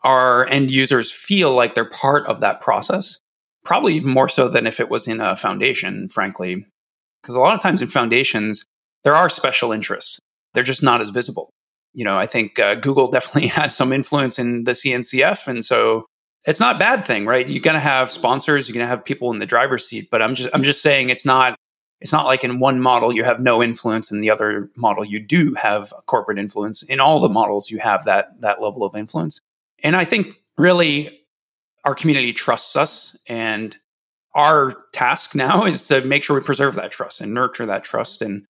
our 0.08 0.48
end 0.48 0.72
users 0.72 1.12
feel 1.12 1.54
like 1.54 1.76
they're 1.76 1.84
part 1.84 2.26
of 2.28 2.40
that 2.40 2.62
process, 2.62 3.20
probably 3.66 3.94
even 3.94 4.10
more 4.10 4.30
so 4.30 4.48
than 4.48 4.66
if 4.66 4.80
it 4.80 4.90
was 4.90 5.06
in 5.06 5.20
a 5.20 5.36
foundation, 5.36 6.08
frankly. 6.08 6.66
Because 7.22 7.36
a 7.36 7.42
lot 7.42 7.54
of 7.54 7.60
times 7.60 7.82
in 7.82 7.90
foundations, 7.90 8.66
there 9.04 9.16
are 9.16 9.28
special 9.28 9.74
interests. 9.74 10.18
They're 10.54 10.64
just 10.64 10.82
not 10.82 11.02
as 11.02 11.10
visible. 11.10 11.50
You 11.94 12.06
know, 12.06 12.18
I 12.18 12.26
think 12.26 12.58
uh, 12.58 12.76
Google 12.76 13.12
definitely 13.12 13.50
has 13.50 13.76
some 13.76 13.92
influence 13.92 14.40
in 14.40 14.64
the 14.64 14.72
CNCF. 14.72 15.46
And 15.46 15.64
so 15.64 16.06
it's 16.46 16.62
not 16.62 16.78
a 16.78 16.80
bad 16.80 17.06
thing, 17.06 17.26
right? 17.26 17.46
You're 17.46 17.62
going 17.62 17.74
to 17.74 17.82
have 17.82 18.10
sponsors, 18.10 18.70
you're 18.70 18.76
going 18.76 18.86
to 18.86 18.90
have 18.90 19.04
people 19.04 19.34
in 19.34 19.40
the 19.40 19.46
driver's 19.46 19.86
seat, 19.86 20.08
but 20.10 20.22
I'm 20.22 20.36
just 20.36 20.50
I'm 20.54 20.64
just 20.64 20.82
saying 20.82 21.10
it's 21.10 21.26
not 21.26 21.58
it's 22.00 22.14
not 22.14 22.26
like 22.26 22.46
in 22.46 22.60
one 22.60 22.80
model 22.80 23.12
you 23.12 23.26
have 23.26 23.42
no 23.42 23.62
influence 23.62 24.10
in 24.10 24.22
the 24.22 24.30
other 24.30 24.70
model 24.78 25.04
you 25.04 25.20
do 25.20 25.54
have 25.56 25.94
corporate 26.06 26.40
influence. 26.40 26.82
In 26.84 27.02
all 27.02 27.20
the 27.20 27.28
models 27.28 27.70
you 27.70 27.80
have 27.80 28.06
that 28.06 28.40
that 28.40 28.62
level 28.62 28.86
of 28.86 28.96
influence. 28.96 29.42
And 29.84 29.96
I 29.96 30.06
think 30.06 30.36
really 30.58 31.26
our 31.84 31.96
community 31.96 32.34
trusts 32.34 32.76
us 32.76 33.18
and 33.30 33.76
our 34.36 34.76
task 34.94 35.36
now 35.36 35.64
is 35.66 35.88
to 35.88 36.02
make 36.02 36.24
sure 36.24 36.38
we 36.38 36.44
preserve 36.44 36.76
that 36.76 36.92
trust 36.92 37.22
and 37.22 37.34
nurture 37.34 37.66
that 37.66 37.84
trust. 37.84 38.22
And, 38.22 38.46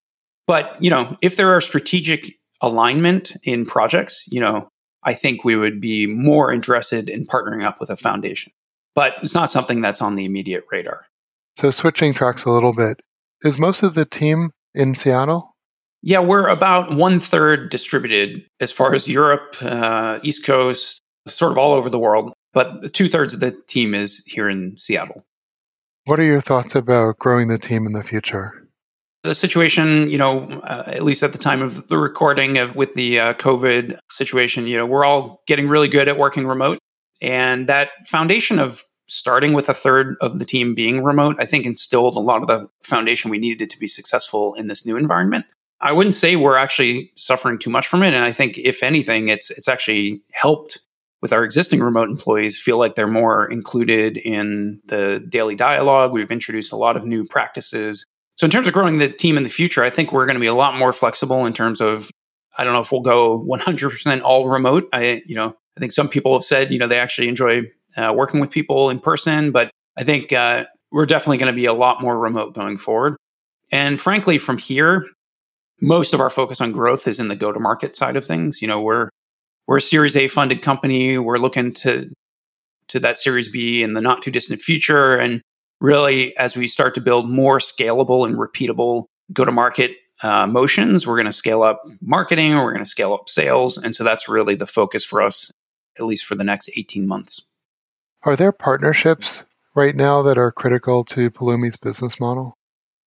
but, 0.46 0.76
you 0.82 0.90
know, 0.90 1.18
if 1.22 1.38
there 1.38 1.54
are 1.54 1.62
strategic 1.62 2.34
alignment 2.62 3.36
in 3.44 3.66
projects, 3.66 4.26
you 4.30 4.40
know, 4.40 4.70
I 5.04 5.14
think 5.14 5.44
we 5.44 5.56
would 5.56 5.80
be 5.80 6.08
more 6.08 6.52
interested 6.52 7.10
in 7.10 7.26
partnering 7.26 7.64
up 7.64 7.80
with 7.80 7.90
a 7.90 7.96
foundation. 7.96 8.52
But 8.96 9.14
it's 9.22 9.36
not 9.36 9.52
something 9.52 9.82
that's 9.82 10.02
on 10.02 10.16
the 10.16 10.26
immediate 10.26 10.64
radar. 10.72 11.06
So, 11.56 11.72
switching 11.72 12.14
tracks 12.14 12.46
a 12.46 12.52
little 12.52 12.74
bit, 12.74 13.00
is 13.44 13.60
most 13.60 13.84
of 13.84 13.94
the 13.94 14.06
team 14.06 14.52
in 14.74 14.96
Seattle? 14.96 15.56
Yeah, 16.02 16.20
we're 16.20 16.48
about 16.48 16.96
one 16.96 17.20
third 17.20 17.70
distributed 17.70 18.46
as 18.60 18.72
far 18.72 18.94
as 18.94 19.08
Europe, 19.08 19.56
uh, 19.62 20.20
East 20.24 20.46
Coast, 20.46 21.00
sort 21.28 21.52
of 21.52 21.58
all 21.58 21.74
over 21.74 21.90
the 21.90 22.00
world. 22.00 22.34
But 22.54 22.94
two 22.94 23.08
thirds 23.08 23.34
of 23.34 23.40
the 23.40 23.52
team 23.68 23.94
is 23.94 24.26
here 24.26 24.50
in 24.50 24.78
Seattle. 24.78 25.24
What 26.06 26.20
are 26.20 26.26
your 26.26 26.42
thoughts 26.42 26.76
about 26.76 27.20
growing 27.20 27.50
the 27.50 27.60
team 27.60 27.86
in 27.86 27.94
the 27.94 28.04
future? 28.04 28.54
The 29.24 29.36
situation, 29.36 30.10
you 30.10 30.18
know, 30.18 30.62
uh, 30.62 30.84
at 30.88 31.04
least 31.04 31.22
at 31.22 31.34
the 31.34 31.38
time 31.38 31.62
of 31.62 31.88
the 31.90 31.98
recording 31.98 32.58
of, 32.58 32.76
with 32.76 32.94
the 32.94 33.20
uh, 33.20 33.34
COVID 33.34 33.98
situation, 34.10 34.68
you 34.68 34.78
know, 34.78 34.86
we're 34.86 35.04
all 35.04 35.42
getting 35.48 35.68
really 35.68 35.90
good 35.90 36.08
at 36.08 36.18
working 36.18 36.48
remote. 36.48 36.80
And 37.22 37.68
that 37.68 37.90
foundation 38.06 38.58
of 38.58 38.84
starting 39.08 39.54
with 39.54 39.70
a 39.70 39.74
third 39.74 40.16
of 40.22 40.40
the 40.40 40.46
team 40.46 40.76
being 40.76 41.04
remote, 41.04 41.36
I 41.40 41.46
think 41.46 41.66
instilled 41.66 42.16
a 42.16 42.22
lot 42.22 42.42
of 42.42 42.48
the 42.48 42.70
foundation 42.84 43.32
we 43.32 43.38
needed 43.38 43.70
to 43.70 43.80
be 43.80 43.88
successful 43.88 44.54
in 44.56 44.68
this 44.68 44.86
new 44.86 44.98
environment. 44.98 45.46
I 45.82 45.92
wouldn't 45.92 46.16
say 46.16 46.36
we're 46.36 46.58
actually 46.58 47.12
suffering 47.16 47.60
too 47.60 47.70
much 47.70 47.88
from 47.88 48.04
it. 48.04 48.14
And 48.14 48.24
I 48.24 48.32
think 48.32 48.58
if 48.58 48.82
anything, 48.82 49.28
it's 49.28 49.52
it's 49.52 49.68
actually 49.68 50.22
helped 50.32 50.80
with 51.28 51.34
our 51.34 51.44
existing 51.44 51.82
remote 51.82 52.08
employees 52.08 52.58
feel 52.58 52.78
like 52.78 52.96
they're 52.96 53.06
more 53.06 53.52
included 53.52 54.18
in 54.24 54.80
the 54.86 55.22
daily 55.28 55.56
dialogue. 55.56 56.14
We've 56.14 56.32
introduced 56.32 56.72
a 56.72 56.78
lot 56.78 56.96
of 56.96 57.04
new 57.04 57.28
practices. 57.28 58.06
So 58.36 58.46
in 58.46 58.52
terms 58.52 58.66
of 58.66 58.74
growing 58.74 59.00
the 59.00 59.10
team 59.10 59.36
in 59.36 59.44
the 59.44 59.50
future, 59.50 59.84
I 59.84 59.90
think 59.90 60.14
we're 60.14 60.26
going 60.26 60.38
to 60.38 60.40
be 60.40 60.48
a 60.48 60.54
lot 60.54 60.78
more 60.78 60.94
flexible 60.94 61.46
in 61.46 61.52
terms 61.52 61.82
of 61.82 62.10
I 62.58 62.64
don't 62.64 62.72
know 62.72 62.80
if 62.80 62.94
we'll 62.94 63.02
go 63.02 63.46
100% 63.46 64.22
all 64.22 64.48
remote. 64.48 64.88
I 64.94 65.22
you 65.26 65.36
know, 65.36 65.54
I 65.76 65.80
think 65.82 65.92
some 65.92 66.08
people 66.08 66.32
have 66.32 66.46
said, 66.46 66.72
you 66.72 66.80
know, 66.80 66.88
they 66.88 66.98
actually 66.98 67.28
enjoy 67.28 67.64
uh, 67.98 68.14
working 68.16 68.40
with 68.40 68.50
people 68.50 68.90
in 68.90 68.98
person, 69.02 69.52
but 69.52 69.70
I 69.98 70.06
think 70.06 70.32
uh, 70.32 70.64
we're 70.94 71.06
definitely 71.06 71.40
going 71.40 71.52
to 71.52 71.58
be 71.58 71.66
a 71.66 71.74
lot 71.74 72.02
more 72.02 72.18
remote 72.18 72.56
going 72.56 72.78
forward. 72.78 73.18
And 73.74 74.00
frankly, 74.00 74.38
from 74.38 74.58
here, 74.58 75.06
most 75.82 76.14
of 76.14 76.22
our 76.22 76.30
focus 76.30 76.62
on 76.62 76.72
growth 76.72 77.06
is 77.06 77.20
in 77.20 77.28
the 77.28 77.36
go 77.36 77.52
to 77.52 77.60
market 77.60 77.98
side 77.98 78.16
of 78.16 78.26
things. 78.26 78.62
You 78.62 78.70
know, 78.70 78.82
we're 78.82 79.10
we're 79.68 79.78
a 79.78 79.82
Series 79.82 80.16
A 80.16 80.28
funded 80.28 80.62
company. 80.62 81.18
We're 81.18 81.38
looking 81.38 81.74
to 81.74 82.10
to 82.88 83.00
that 83.02 83.18
Series 83.18 83.50
B 83.52 83.84
in 83.84 83.94
the 83.94 84.02
not 84.02 84.22
too 84.22 84.32
distant 84.32 84.62
future. 84.62 85.18
And 85.18 85.42
really, 85.82 86.36
as 86.38 86.56
we 86.56 86.68
start 86.68 86.96
to 86.96 87.02
build 87.02 87.30
more 87.30 87.60
scalable 87.60 88.26
and 88.26 88.36
repeatable 88.36 89.06
go 89.34 89.44
to 89.44 89.52
market 89.52 89.92
uh, 90.24 90.48
motions, 90.48 91.06
we're 91.06 91.18
going 91.18 91.26
to 91.26 91.34
scale 91.34 91.64
up 91.64 91.84
marketing, 92.02 92.56
we're 92.56 92.72
going 92.72 92.84
to 92.84 92.90
scale 92.90 93.14
up 93.14 93.28
sales, 93.30 93.78
and 93.78 93.94
so 93.94 94.04
that's 94.04 94.30
really 94.30 94.56
the 94.56 94.66
focus 94.66 95.04
for 95.04 95.22
us, 95.22 95.52
at 96.00 96.06
least 96.06 96.26
for 96.26 96.36
the 96.36 96.46
next 96.46 96.72
eighteen 96.78 97.08
months. 97.08 97.46
Are 98.24 98.36
there 98.36 98.52
partnerships 98.52 99.44
right 99.76 99.96
now 99.96 100.24
that 100.24 100.38
are 100.38 100.52
critical 100.52 101.04
to 101.06 101.30
Pulumi's 101.30 101.78
business 101.78 102.20
model? 102.20 102.56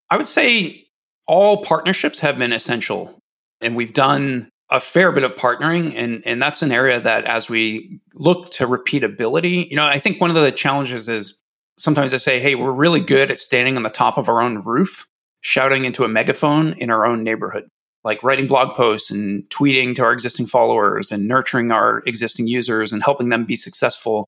I 0.08 0.16
would 0.16 0.28
say 0.28 0.86
all 1.26 1.64
partnerships 1.64 2.20
have 2.20 2.38
been 2.38 2.52
essential, 2.52 3.18
and 3.60 3.74
we've 3.74 3.92
done 3.92 4.50
a 4.70 4.80
fair 4.80 5.12
bit 5.12 5.24
of 5.24 5.34
partnering 5.36 5.94
and 5.96 6.22
and 6.26 6.40
that's 6.40 6.62
an 6.62 6.72
area 6.72 7.00
that 7.00 7.24
as 7.24 7.50
we 7.50 8.00
look 8.14 8.50
to 8.50 8.66
repeatability 8.66 9.68
you 9.68 9.76
know 9.76 9.84
i 9.84 9.98
think 9.98 10.20
one 10.20 10.30
of 10.30 10.36
the 10.36 10.52
challenges 10.52 11.08
is 11.08 11.40
sometimes 11.76 12.14
i 12.14 12.16
say 12.16 12.38
hey 12.38 12.54
we're 12.54 12.72
really 12.72 13.00
good 13.00 13.30
at 13.30 13.38
standing 13.38 13.76
on 13.76 13.82
the 13.82 13.90
top 13.90 14.16
of 14.16 14.28
our 14.28 14.40
own 14.40 14.62
roof 14.62 15.06
shouting 15.40 15.84
into 15.84 16.04
a 16.04 16.08
megaphone 16.08 16.74
in 16.74 16.90
our 16.90 17.06
own 17.06 17.24
neighborhood. 17.24 17.64
Like 18.02 18.22
writing 18.22 18.46
blog 18.46 18.74
posts 18.76 19.10
and 19.10 19.42
tweeting 19.50 19.94
to 19.96 20.04
our 20.04 20.12
existing 20.12 20.46
followers 20.46 21.10
and 21.10 21.28
nurturing 21.28 21.70
our 21.70 22.02
existing 22.06 22.46
users 22.46 22.92
and 22.92 23.02
helping 23.02 23.28
them 23.28 23.44
be 23.44 23.56
successful. 23.56 24.26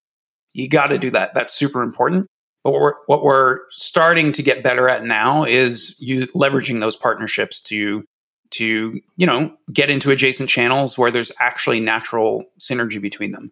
You 0.53 0.69
got 0.69 0.89
to 0.89 0.99
do 0.99 1.11
that. 1.11 1.33
That's 1.33 1.55
super 1.55 1.83
important. 1.83 2.27
But 2.65 2.73
what 2.73 2.81
we're, 2.81 2.95
what 3.07 3.23
we're 3.25 3.61
starting 3.71 4.31
to 4.33 4.43
get 4.43 4.63
better 4.63 4.89
at 4.89 5.05
now 5.05 5.45
is 5.45 5.97
use, 5.99 6.31
leveraging 6.33 6.81
those 6.81 6.97
partnerships 6.97 7.61
to 7.63 8.05
to, 8.53 9.01
you 9.17 9.27
know, 9.27 9.55
get 9.73 9.91
into 9.91 10.11
adjacent 10.11 10.49
channels 10.49 10.97
where 10.99 11.11
there's 11.11 11.33
actually 11.41 11.81
natural 11.81 12.45
synergy 12.61 13.01
between 13.01 13.33
them. 13.33 13.51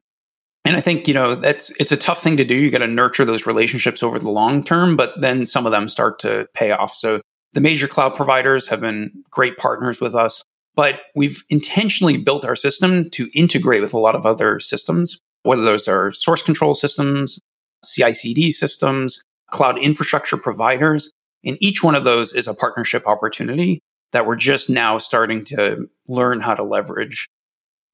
And 0.65 0.77
I 0.77 0.81
think, 0.81 1.09
you 1.09 1.15
know, 1.15 1.35
that's 1.35 1.71
it's 1.81 1.93
a 1.93 1.97
tough 1.97 2.23
thing 2.23 2.37
to 2.37 2.45
do. 2.45 2.55
You 2.55 2.71
got 2.71 2.79
to 2.79 2.87
nurture 2.87 3.25
those 3.25 3.47
relationships 3.47 4.03
over 4.03 4.19
the 4.19 4.31
long 4.31 4.63
term, 4.63 4.97
but 4.97 5.19
then 5.21 5.45
some 5.45 5.67
of 5.67 5.73
them 5.73 5.89
start 5.89 6.19
to 6.21 6.47
pay 6.55 6.71
off. 6.71 6.93
So 6.93 7.21
the 7.55 7.61
major 7.61 7.89
cloud 7.89 8.15
providers 8.15 8.67
have 8.69 8.81
been 8.81 9.11
great 9.31 9.57
partners 9.57 10.01
with 10.01 10.15
us, 10.15 10.45
but 10.77 11.01
we've 11.17 11.43
intentionally 11.49 12.19
built 12.19 12.45
our 12.45 12.57
system 12.57 13.11
to 13.11 13.29
integrate 13.35 13.81
with 13.81 13.95
a 13.95 13.99
lot 13.99 14.15
of 14.15 14.27
other 14.27 14.61
systems, 14.61 15.19
whether 15.43 15.63
those 15.63 15.89
are 15.89 16.11
source 16.11 16.43
control 16.43 16.75
systems, 16.75 17.41
CI/CD 17.85 18.51
systems, 18.51 19.25
cloud 19.51 19.81
infrastructure 19.81 20.37
providers. 20.37 21.11
And 21.45 21.57
each 21.61 21.83
one 21.83 21.95
of 21.95 22.05
those 22.05 22.35
is 22.35 22.47
a 22.47 22.55
partnership 22.55 23.07
opportunity 23.07 23.81
that 24.13 24.27
we're 24.27 24.37
just 24.37 24.71
now 24.71 24.99
starting 24.99 25.45
to 25.45 25.89
learn 26.09 26.41
how 26.41 26.55
to 26.55 26.63
leverage 26.63 27.29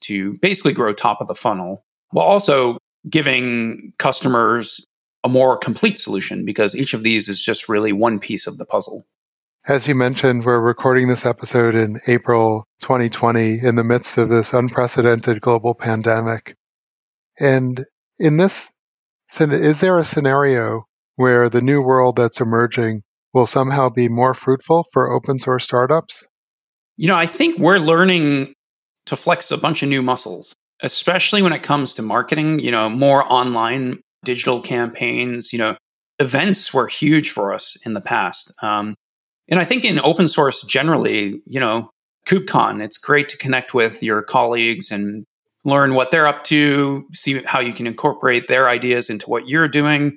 to 0.02 0.38
basically 0.38 0.72
grow 0.72 0.92
top 0.92 1.20
of 1.20 1.29
the 1.29 1.35
funnel 1.35 1.85
while 2.11 2.26
also 2.26 2.79
giving 3.09 3.92
customers 3.98 4.87
a 5.24 5.29
more 5.29 5.57
complete 5.57 5.98
solution 5.98 6.44
because 6.44 6.74
each 6.74 6.94
of 6.94 7.02
these 7.02 7.29
is 7.29 7.42
just 7.42 7.68
really 7.68 7.92
one 7.92 8.18
piece 8.18 8.46
of 8.46 8.59
the 8.59 8.66
puzzle. 8.66 9.07
As 9.66 9.88
you 9.88 9.96
mentioned, 9.96 10.44
we're 10.44 10.61
recording 10.61 11.09
this 11.09 11.26
episode 11.26 11.74
in 11.74 11.98
April 12.07 12.64
2020 12.83 13.59
in 13.64 13.74
the 13.74 13.83
midst 13.83 14.16
of 14.16 14.29
this 14.29 14.52
unprecedented 14.52 15.40
global 15.40 15.74
pandemic. 15.74 16.55
And 17.40 17.85
in 18.18 18.37
this, 18.37 18.72
is 19.40 19.81
there 19.81 19.98
a 19.98 20.05
scenario 20.05 20.85
where 21.16 21.48
the 21.48 21.61
new 21.61 21.83
world 21.83 22.16
that's 22.16 22.40
emerging 22.40 23.02
will 23.34 23.46
somehow 23.46 23.88
be 23.88 24.08
more 24.08 24.34
fruitful 24.34 24.84
for 24.92 25.10
open 25.12 25.38
source 25.38 25.64
startups? 25.64 26.26
You 26.96 27.08
know, 27.08 27.16
I 27.16 27.26
think 27.26 27.58
we're 27.58 27.78
learning 27.78 28.54
to 29.06 29.16
flex 29.16 29.50
a 29.50 29.58
bunch 29.58 29.82
of 29.82 29.88
new 29.88 30.02
muscles, 30.02 30.54
especially 30.82 31.42
when 31.42 31.52
it 31.52 31.62
comes 31.62 31.94
to 31.94 32.02
marketing, 32.02 32.60
you 32.60 32.70
know, 32.70 32.88
more 32.88 33.30
online 33.30 34.00
digital 34.24 34.60
campaigns, 34.60 35.52
you 35.52 35.58
know, 35.58 35.76
events 36.18 36.72
were 36.72 36.86
huge 36.86 37.30
for 37.30 37.52
us 37.52 37.76
in 37.86 37.94
the 37.94 38.00
past. 38.00 38.52
Um, 38.62 38.94
and 39.48 39.60
I 39.60 39.64
think 39.64 39.84
in 39.84 40.00
open 40.00 40.28
source 40.28 40.62
generally, 40.62 41.40
you 41.46 41.60
know, 41.60 41.90
KubeCon, 42.26 42.82
it's 42.82 42.98
great 42.98 43.28
to 43.28 43.38
connect 43.38 43.74
with 43.74 44.02
your 44.02 44.22
colleagues 44.22 44.90
and 44.90 45.24
learn 45.64 45.94
what 45.94 46.10
they're 46.10 46.26
up 46.26 46.42
to, 46.44 47.06
see 47.12 47.42
how 47.44 47.60
you 47.60 47.72
can 47.72 47.86
incorporate 47.86 48.48
their 48.48 48.68
ideas 48.68 49.10
into 49.10 49.28
what 49.28 49.48
you're 49.48 49.68
doing 49.68 50.16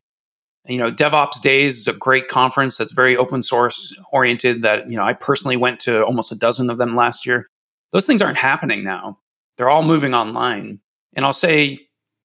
you 0.67 0.77
know 0.77 0.91
devops 0.91 1.41
days 1.41 1.79
is 1.79 1.87
a 1.87 1.93
great 1.93 2.27
conference 2.27 2.77
that's 2.77 2.91
very 2.91 3.15
open 3.15 3.41
source 3.41 3.97
oriented 4.11 4.61
that 4.61 4.89
you 4.89 4.97
know 4.97 5.03
i 5.03 5.13
personally 5.13 5.57
went 5.57 5.79
to 5.79 6.05
almost 6.05 6.31
a 6.31 6.37
dozen 6.37 6.69
of 6.69 6.77
them 6.77 6.95
last 6.95 7.25
year. 7.25 7.47
Those 7.91 8.05
things 8.05 8.21
aren't 8.21 8.37
happening 8.37 8.83
now. 8.83 9.17
They're 9.57 9.69
all 9.69 9.83
moving 9.83 10.13
online. 10.13 10.79
And 11.15 11.25
i'll 11.25 11.33
say 11.33 11.79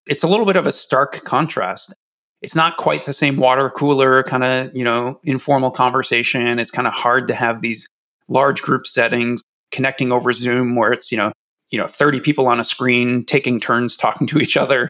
it's 0.06 0.22
a 0.22 0.28
little 0.28 0.46
bit 0.46 0.56
of 0.56 0.66
a 0.66 0.72
stark 0.72 1.24
contrast. 1.24 1.94
It's 2.42 2.54
not 2.54 2.76
quite 2.76 3.06
the 3.06 3.14
same 3.14 3.36
water 3.36 3.70
cooler 3.70 4.22
kind 4.22 4.44
of 4.44 4.70
you 4.74 4.84
know 4.84 5.20
informal 5.24 5.70
conversation. 5.70 6.58
It's 6.58 6.70
kind 6.70 6.88
of 6.88 6.94
hard 6.94 7.28
to 7.28 7.34
have 7.34 7.62
these 7.62 7.88
large 8.28 8.62
group 8.62 8.86
settings 8.86 9.42
connecting 9.70 10.12
over 10.12 10.32
zoom 10.32 10.76
where 10.76 10.92
it's 10.92 11.10
you 11.10 11.18
know 11.18 11.32
you 11.70 11.78
know 11.78 11.86
30 11.86 12.20
people 12.20 12.46
on 12.46 12.60
a 12.60 12.64
screen 12.64 13.24
taking 13.24 13.60
turns 13.60 13.96
talking 13.96 14.26
to 14.28 14.38
each 14.38 14.56
other 14.56 14.88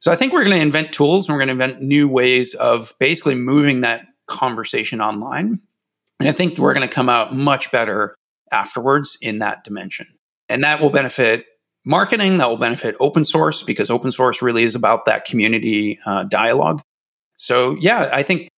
so 0.00 0.12
I 0.12 0.16
think 0.16 0.32
we're 0.32 0.44
going 0.44 0.56
to 0.56 0.62
invent 0.62 0.92
tools 0.92 1.28
and 1.28 1.34
we're 1.34 1.44
going 1.44 1.58
to 1.58 1.64
invent 1.64 1.82
new 1.82 2.08
ways 2.08 2.54
of 2.54 2.92
basically 3.00 3.34
moving 3.34 3.80
that 3.80 4.02
conversation 4.26 5.00
online. 5.00 5.60
And 6.20 6.28
I 6.28 6.32
think 6.32 6.58
we're 6.58 6.74
going 6.74 6.86
to 6.86 6.92
come 6.92 7.08
out 7.08 7.34
much 7.34 7.72
better 7.72 8.14
afterwards 8.52 9.18
in 9.20 9.38
that 9.38 9.64
dimension. 9.64 10.06
And 10.48 10.62
that 10.64 10.80
will 10.80 10.90
benefit 10.90 11.46
marketing, 11.84 12.38
that 12.38 12.48
will 12.48 12.56
benefit 12.56 12.94
open 13.00 13.24
source 13.24 13.62
because 13.62 13.90
open 13.90 14.10
source 14.10 14.42
really 14.42 14.62
is 14.62 14.74
about 14.74 15.06
that 15.06 15.24
community 15.24 15.98
uh, 16.06 16.24
dialogue. 16.24 16.80
So 17.36 17.76
yeah, 17.80 18.10
I 18.12 18.22
think 18.22 18.48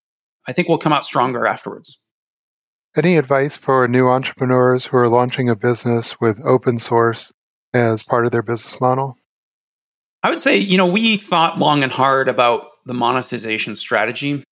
I 0.47 0.53
think 0.53 0.69
we'll 0.69 0.79
come 0.79 0.93
out 0.93 1.05
stronger 1.05 1.47
afterwards. 1.47 2.03
Any 2.97 3.17
advice 3.17 3.57
for 3.57 3.87
new 3.87 4.09
entrepreneurs 4.09 4.85
who 4.85 4.97
are 4.97 5.09
launching 5.09 5.49
a 5.49 5.55
business 5.55 6.21
with 6.21 6.45
open 6.45 6.79
source 6.79 7.33
as 7.73 8.03
part 8.03 8.27
of 8.27 8.33
their 8.33 8.43
business 8.43 8.81
model? 8.81 9.17
I 10.23 10.31
would 10.31 10.41
say, 10.41 10.57
you 10.57 10.77
know, 10.77 10.87
we 10.87 11.17
thought 11.17 11.59
long 11.59 11.83
and 11.83 11.91
hard 11.91 12.29
about 12.29 12.69
the 12.85 12.95
monetization 12.95 13.77
strategy. 13.77 14.45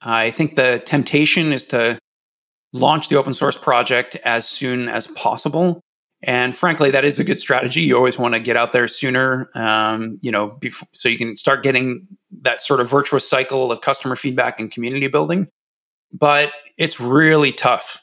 I 0.00 0.30
think 0.30 0.54
the 0.54 0.80
temptation 0.84 1.52
is 1.52 1.66
to 1.68 1.98
launch 2.72 3.08
the 3.08 3.16
open 3.16 3.34
source 3.34 3.56
project 3.56 4.16
as 4.24 4.48
soon 4.48 4.88
as 4.88 5.06
possible. 5.08 5.80
And 6.22 6.56
frankly, 6.56 6.90
that 6.92 7.04
is 7.04 7.18
a 7.18 7.24
good 7.24 7.40
strategy. 7.40 7.82
You 7.82 7.96
always 7.96 8.18
want 8.18 8.34
to 8.34 8.40
get 8.40 8.56
out 8.56 8.72
there 8.72 8.88
sooner, 8.88 9.50
um, 9.54 10.18
you 10.20 10.30
know, 10.30 10.58
so 10.92 11.08
you 11.08 11.18
can 11.18 11.36
start 11.36 11.62
getting 11.62 12.06
that 12.42 12.60
sort 12.60 12.80
of 12.80 12.90
virtuous 12.90 13.28
cycle 13.28 13.70
of 13.70 13.80
customer 13.80 14.16
feedback 14.16 14.58
and 14.60 14.70
community 14.70 15.08
building. 15.08 15.48
But 16.12 16.52
it's 16.78 17.00
really 17.00 17.52
tough 17.52 18.02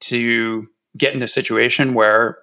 to 0.00 0.68
get 0.96 1.14
in 1.14 1.22
a 1.22 1.28
situation 1.28 1.94
where 1.94 2.38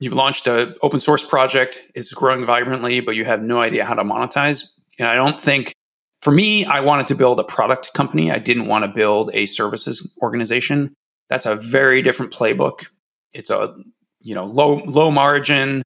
you've 0.00 0.14
launched 0.14 0.46
an 0.46 0.74
open 0.82 1.00
source 1.00 1.26
project, 1.26 1.82
it's 1.94 2.12
growing 2.12 2.44
vibrantly, 2.44 3.00
but 3.00 3.16
you 3.16 3.24
have 3.24 3.42
no 3.42 3.60
idea 3.60 3.84
how 3.84 3.94
to 3.94 4.04
monetize. 4.04 4.70
And 4.98 5.08
I 5.08 5.14
don't 5.14 5.40
think, 5.40 5.72
for 6.20 6.30
me, 6.30 6.64
I 6.64 6.80
wanted 6.80 7.06
to 7.08 7.14
build 7.14 7.40
a 7.40 7.44
product 7.44 7.94
company. 7.94 8.30
I 8.30 8.38
didn't 8.38 8.66
want 8.66 8.84
to 8.84 8.90
build 8.90 9.30
a 9.34 9.46
services 9.46 10.12
organization. 10.22 10.94
That's 11.28 11.46
a 11.46 11.54
very 11.54 12.02
different 12.02 12.32
playbook. 12.32 12.86
It's 13.32 13.50
a 13.50 13.74
you 14.20 14.34
know 14.34 14.46
low 14.46 14.82
low 14.84 15.10
margin, 15.10 15.82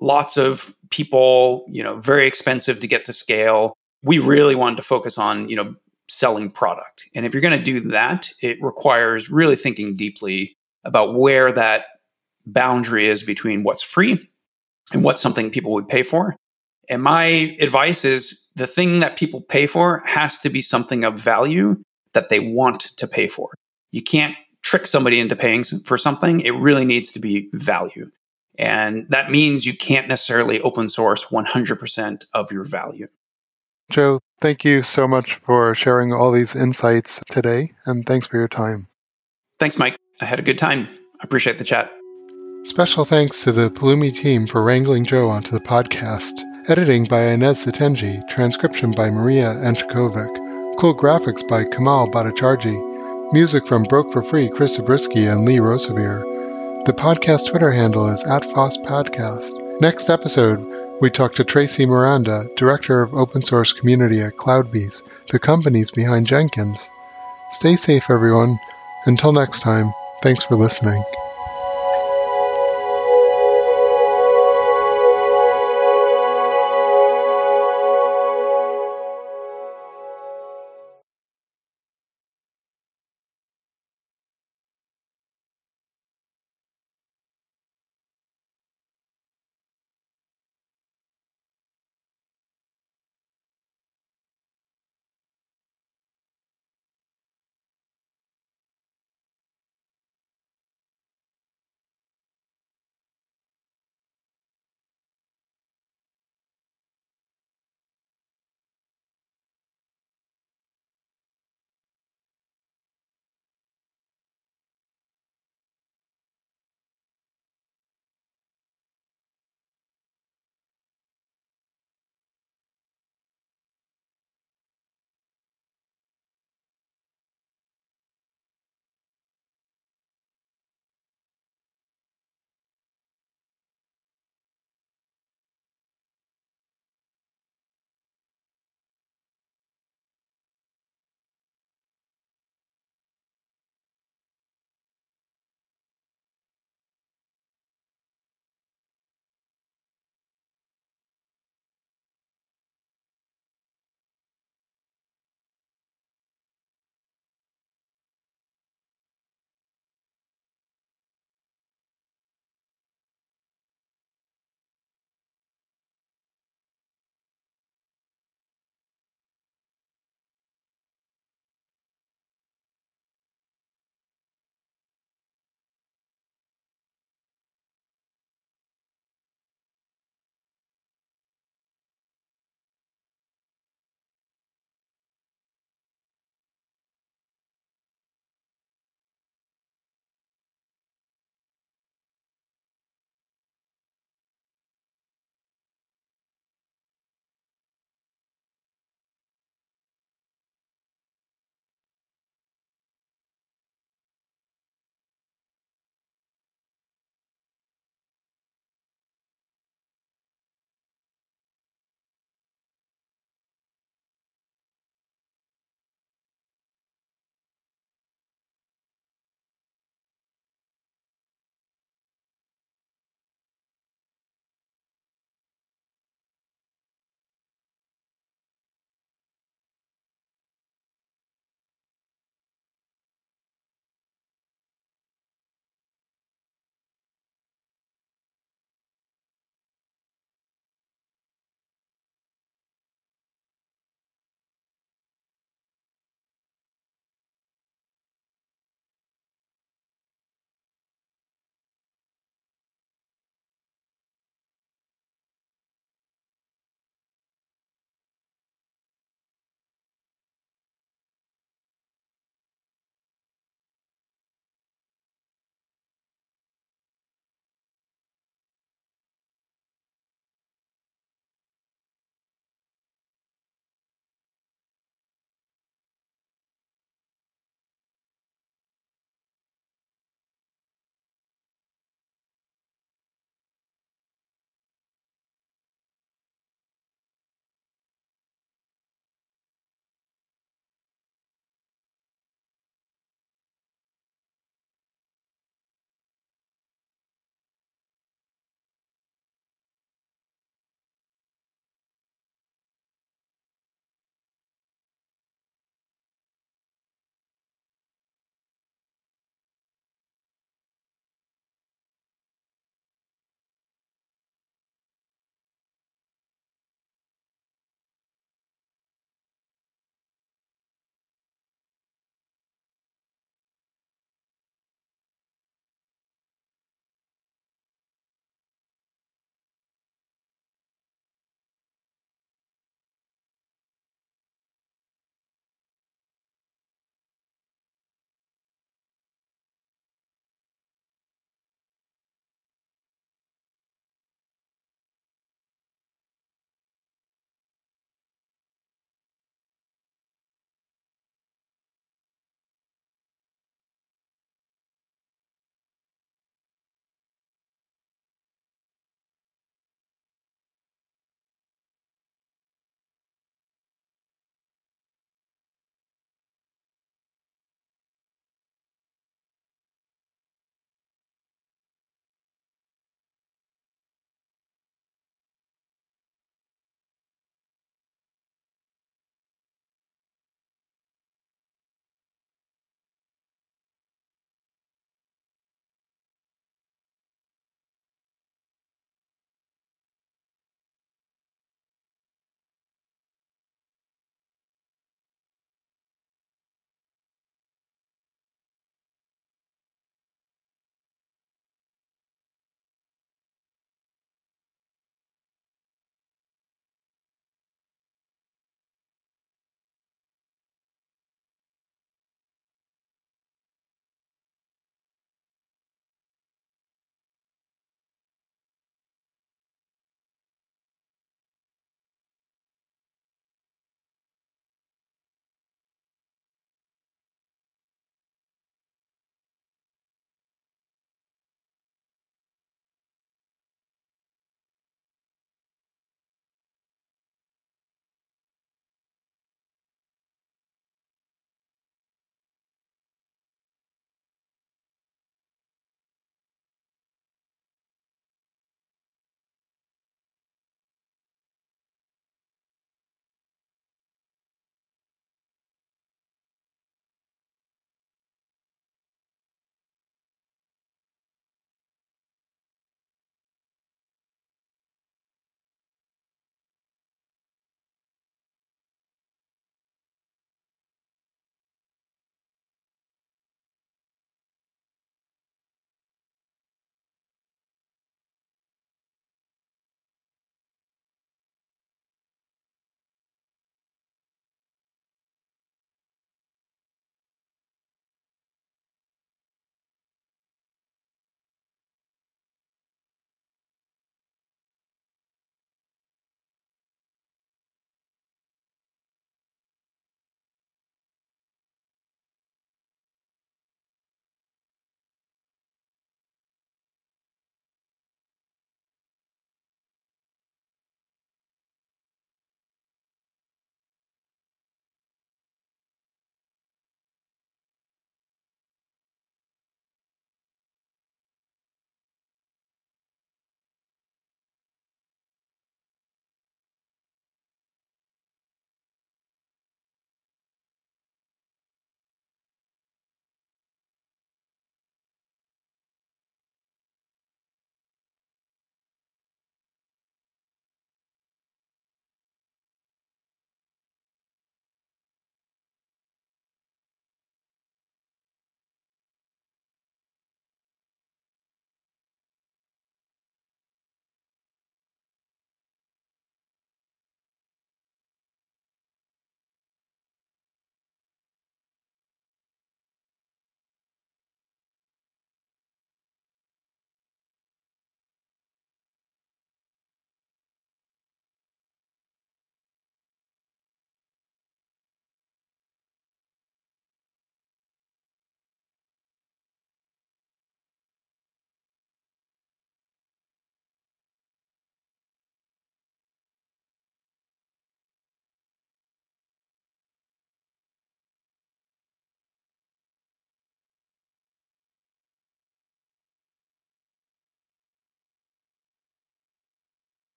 lots 0.00 0.36
of 0.36 0.74
people, 0.90 1.64
you 1.68 1.82
know, 1.82 1.98
very 2.00 2.26
expensive 2.26 2.80
to 2.80 2.86
get 2.86 3.04
to 3.06 3.12
scale. 3.12 3.72
We 4.04 4.18
really 4.18 4.54
wanted 4.54 4.76
to 4.76 4.82
focus 4.82 5.18
on 5.18 5.48
you 5.48 5.56
know 5.56 5.74
selling 6.08 6.50
product. 6.50 7.08
And 7.14 7.24
if 7.24 7.32
you're 7.32 7.40
going 7.40 7.58
to 7.58 7.64
do 7.64 7.80
that, 7.90 8.28
it 8.42 8.58
requires 8.60 9.30
really 9.30 9.56
thinking 9.56 9.96
deeply 9.96 10.54
about 10.84 11.14
where 11.14 11.50
that 11.52 11.86
boundary 12.46 13.06
is 13.06 13.22
between 13.22 13.62
what's 13.62 13.82
free 13.82 14.28
and 14.92 15.04
what's 15.04 15.20
something 15.20 15.50
people 15.50 15.72
would 15.72 15.88
pay 15.88 16.02
for. 16.02 16.36
And 16.90 17.02
my 17.02 17.56
advice 17.60 18.04
is 18.04 18.50
the 18.56 18.66
thing 18.66 19.00
that 19.00 19.16
people 19.16 19.40
pay 19.40 19.66
for 19.66 20.02
has 20.06 20.40
to 20.40 20.50
be 20.50 20.60
something 20.60 21.04
of 21.04 21.18
value 21.18 21.82
that 22.12 22.28
they 22.28 22.40
want 22.40 22.80
to 22.96 23.06
pay 23.06 23.28
for. 23.28 23.50
You 23.92 24.02
can't 24.02 24.36
trick 24.62 24.86
somebody 24.86 25.20
into 25.20 25.36
paying 25.36 25.64
for 25.64 25.96
something. 25.96 26.40
It 26.40 26.54
really 26.54 26.84
needs 26.84 27.12
to 27.12 27.20
be 27.20 27.48
value. 27.52 28.10
And 28.58 29.06
that 29.10 29.30
means 29.30 29.64
you 29.64 29.76
can't 29.76 30.08
necessarily 30.08 30.60
open 30.60 30.88
source 30.88 31.26
100% 31.26 32.24
of 32.34 32.52
your 32.52 32.64
value. 32.64 33.08
Joe, 33.90 34.20
thank 34.40 34.64
you 34.64 34.82
so 34.82 35.08
much 35.08 35.34
for 35.36 35.74
sharing 35.74 36.12
all 36.12 36.32
these 36.32 36.54
insights 36.54 37.22
today, 37.30 37.72
and 37.86 38.06
thanks 38.06 38.28
for 38.28 38.38
your 38.38 38.48
time. 38.48 38.88
Thanks, 39.58 39.78
Mike. 39.78 39.98
I 40.20 40.24
had 40.24 40.38
a 40.38 40.42
good 40.42 40.58
time. 40.58 40.88
I 40.88 41.24
appreciate 41.24 41.58
the 41.58 41.64
chat. 41.64 41.92
Special 42.64 43.04
thanks 43.04 43.42
to 43.42 43.50
the 43.50 43.70
Pulumi 43.70 44.14
team 44.14 44.46
for 44.46 44.62
wrangling 44.62 45.04
Joe 45.04 45.28
onto 45.28 45.50
the 45.50 45.64
podcast. 45.64 46.42
Editing 46.68 47.06
by 47.06 47.22
Inez 47.32 47.64
Satenji, 47.64 48.26
transcription 48.28 48.92
by 48.92 49.10
Maria 49.10 49.46
Antrikovic, 49.52 50.76
cool 50.78 50.94
graphics 50.94 51.46
by 51.46 51.64
Kamal 51.64 52.08
Bhattacharjee, 52.08 53.32
music 53.32 53.66
from 53.66 53.82
Broke 53.82 54.12
for 54.12 54.22
Free, 54.22 54.48
Chris 54.48 54.76
Zabriskie 54.76 55.26
and 55.26 55.44
Lee 55.44 55.58
Rosevere. 55.58 56.20
The 56.86 56.92
podcast 56.92 57.50
Twitter 57.50 57.72
handle 57.72 58.08
is 58.08 58.24
at 58.24 58.44
Foss 58.44 58.78
Podcast. 58.78 59.80
Next 59.80 60.08
episode, 60.08 60.64
we 61.00 61.10
talk 61.10 61.34
to 61.34 61.44
Tracy 61.44 61.84
Miranda, 61.84 62.46
Director 62.56 63.02
of 63.02 63.12
Open 63.12 63.42
Source 63.42 63.72
Community 63.72 64.20
at 64.20 64.36
CloudBees, 64.36 65.02
the 65.30 65.40
companies 65.40 65.90
behind 65.90 66.28
Jenkins. 66.28 66.88
Stay 67.50 67.74
safe, 67.74 68.08
everyone. 68.08 68.60
Until 69.04 69.32
next 69.32 69.62
time, 69.62 69.92
thanks 70.22 70.44
for 70.44 70.54
listening. 70.54 71.02